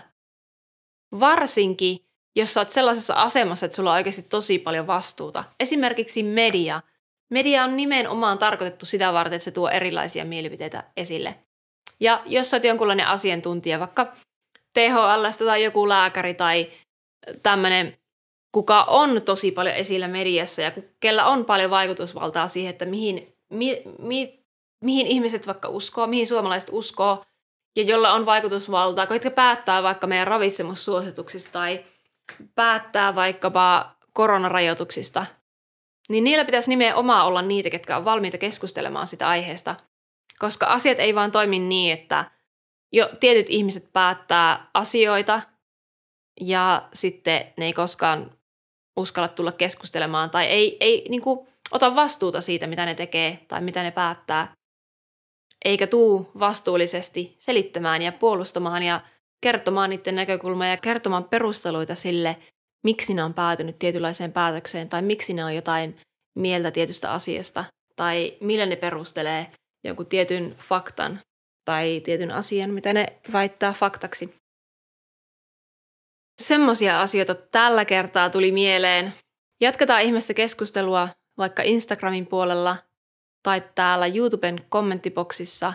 Varsinkin, 1.20 2.06
jos 2.36 2.54
sä 2.54 2.62
oot 2.62 2.72
sellaisessa 2.72 3.14
asemassa, 3.14 3.66
että 3.66 3.76
sulla 3.76 3.92
on 3.92 3.96
oikeasti 3.98 4.22
tosi 4.22 4.60
paljon 4.60 4.88
vastuuta. 4.88 5.44
Esimerkiksi 5.60 6.24
media– 6.24 6.82
Media 7.30 7.64
on 7.64 7.78
nimenomaan 7.78 8.38
tarkoitettu 8.38 8.86
sitä 8.86 9.14
varten, 9.14 9.36
että 9.36 9.44
se 9.44 9.52
tuo 9.52 9.70
erilaisia 9.70 10.26
mielipiteitä 10.26 10.84
esille. 10.98 11.36
Ja 12.00 12.22
jos 12.26 12.54
olet 12.54 12.64
jonkunlainen 12.64 13.08
asiantuntija, 13.08 13.80
vaikka 13.80 14.14
THL 14.74 15.46
tai 15.46 15.64
joku 15.64 15.90
lääkäri 15.90 16.34
tai 16.34 16.72
tämmöinen, 17.44 17.98
kuka 18.52 18.84
on 18.84 19.22
tosi 19.22 19.52
paljon 19.52 19.76
esillä 19.76 20.08
mediassa 20.08 20.62
ja 20.62 20.72
kellä 21.00 21.26
on 21.26 21.46
paljon 21.46 21.70
vaikutusvaltaa 21.70 22.48
siihen, 22.48 22.70
että 22.70 22.86
mihin, 22.86 23.34
mi, 23.54 23.82
mi, 24.00 24.40
mihin 24.84 25.08
ihmiset 25.08 25.48
vaikka 25.48 25.70
uskoo, 25.70 26.08
mihin 26.08 26.28
suomalaiset 26.28 26.70
uskoo, 26.72 27.26
ja 27.76 27.84
jolla 27.84 28.14
on 28.14 28.26
vaikutusvaltaa, 28.26 29.08
jotka 29.10 29.32
päättää 29.32 29.84
vaikka 29.84 30.08
meidän 30.08 30.28
ravitsemussuosituksista 30.28 31.52
tai 31.52 31.86
päättää 32.56 33.16
vaikkapa 33.16 33.96
koronarajoituksista, 34.14 35.26
niin 36.10 36.24
niillä 36.24 36.46
pitäisi 36.46 36.70
nimenomaan 36.70 37.26
olla 37.26 37.42
niitä, 37.42 37.70
ketkä 37.70 37.98
on 37.98 38.06
valmiita 38.06 38.38
keskustelemaan 38.38 39.08
sitä 39.08 39.28
aiheesta. 39.28 39.76
Koska 40.40 40.66
asiat 40.66 41.00
ei 41.00 41.16
vaan 41.16 41.32
toimi 41.32 41.60
niin, 41.60 41.94
että 41.94 42.32
jo 42.94 43.10
tietyt 43.20 43.50
ihmiset 43.50 43.94
päättää 43.94 44.70
asioita 44.74 45.42
ja 46.42 46.90
sitten 46.94 47.54
ne 47.58 47.66
ei 47.66 47.74
koskaan 47.74 48.32
uskalla 48.98 49.28
tulla 49.28 49.52
keskustelemaan 49.52 50.30
tai 50.30 50.46
ei, 50.46 50.78
ei 50.80 51.06
niin 51.10 51.22
kuin, 51.22 51.48
ota 51.72 51.96
vastuuta 51.96 52.42
siitä, 52.42 52.68
mitä 52.68 52.86
ne 52.86 52.96
tekee 52.96 53.46
tai 53.48 53.62
mitä 53.62 53.84
ne 53.84 53.92
päättää, 53.92 54.54
eikä 55.66 55.88
tuu 55.88 56.32
vastuullisesti 56.40 57.36
selittämään 57.40 58.02
ja 58.02 58.12
puolustamaan 58.12 58.84
ja 58.84 59.02
kertomaan 59.42 59.90
niiden 59.90 60.16
näkökulmaa 60.16 60.68
ja 60.68 60.78
kertomaan 60.78 61.24
perusteluita 61.24 61.96
sille, 61.96 62.38
miksi 62.86 63.14
ne 63.14 63.24
on 63.24 63.34
päätynyt 63.34 63.80
tietynlaiseen 63.80 64.32
päätökseen 64.32 64.90
tai 64.90 65.02
miksi 65.02 65.34
ne 65.34 65.46
on 65.46 65.56
jotain 65.56 65.98
mieltä 66.36 66.72
tietystä 66.72 67.12
asiasta 67.12 67.66
tai 67.96 68.38
millä 68.42 68.66
ne 68.66 68.76
perustelee 68.76 69.52
jonkun 69.84 70.06
tietyn 70.06 70.56
faktan 70.60 71.20
tai 71.66 72.02
tietyn 72.04 72.32
asian, 72.32 72.70
mitä 72.70 72.94
ne 72.94 73.06
väittää 73.34 73.74
faktaksi. 73.74 74.36
Semmoisia 76.42 77.02
asioita 77.02 77.36
tällä 77.36 77.86
kertaa 77.86 78.30
tuli 78.30 78.52
mieleen. 78.52 79.14
Jatketaan 79.62 80.02
ihmistä 80.02 80.34
keskustelua 80.34 81.10
vaikka 81.38 81.64
Instagramin 81.64 82.28
puolella 82.28 82.78
tai 83.44 83.64
täällä 83.76 84.08
YouTuben 84.08 84.66
kommenttiboksissa. 84.70 85.74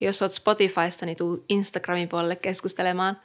Jos 0.00 0.22
oot 0.22 0.32
Spotifysta, 0.32 1.06
niin 1.06 1.16
tuu 1.16 1.44
Instagramin 1.48 2.08
puolelle 2.08 2.36
keskustelemaan. 2.36 3.20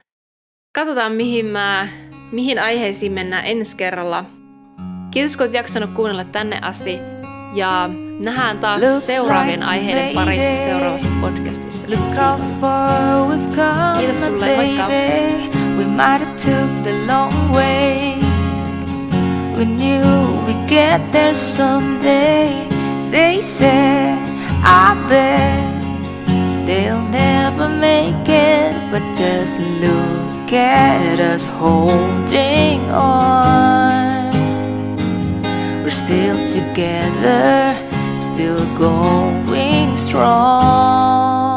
Katsotaan, 0.76 1.12
mihin 1.12 1.46
mä 1.46 1.88
mihin 2.32 2.60
aiheisiin 2.60 3.12
mennään 3.12 3.46
ensi 3.46 3.78
kerralla. 3.78 4.26
Kiitos, 5.12 5.38
kun 5.38 5.44
olet 5.44 5.54
jaksanut 5.54 5.90
kuunnella 5.94 6.24
tänne 6.24 6.60
asti 6.62 7.00
ja 7.54 7.90
nähdään 8.26 8.58
taas 8.58 9.06
seuraavien 9.06 9.64
aiheiden 9.64 10.16
parissa 10.16 10.64
seuraavassa 10.64 11.10
podcastissa. 11.22 11.88
Kiitos 13.98 14.24
sulle, 14.24 14.56
moikka! 14.56 14.88
We 15.78 15.86
might 15.86 16.26
have 16.26 16.36
took 16.36 16.84
the 16.84 17.06
long 17.08 17.54
way 17.54 18.16
We 19.58 19.66
knew 19.66 20.06
we'd 20.46 20.68
get 20.70 21.12
there 21.12 21.34
someday 21.34 22.50
They 23.10 23.42
said, 23.42 24.18
I 24.64 24.96
bet 25.08 25.82
They'll 26.66 27.10
never 27.10 27.70
make 27.70 28.30
it 28.30 28.92
But 28.92 29.04
just 29.18 29.60
look 29.60 30.41
at 30.54 31.20
us 31.20 31.44
holding 31.44 32.82
on. 32.90 34.32
We're 35.84 35.90
still 35.90 36.38
together, 36.48 37.76
still 38.18 38.66
going 38.78 39.96
strong. 39.98 41.51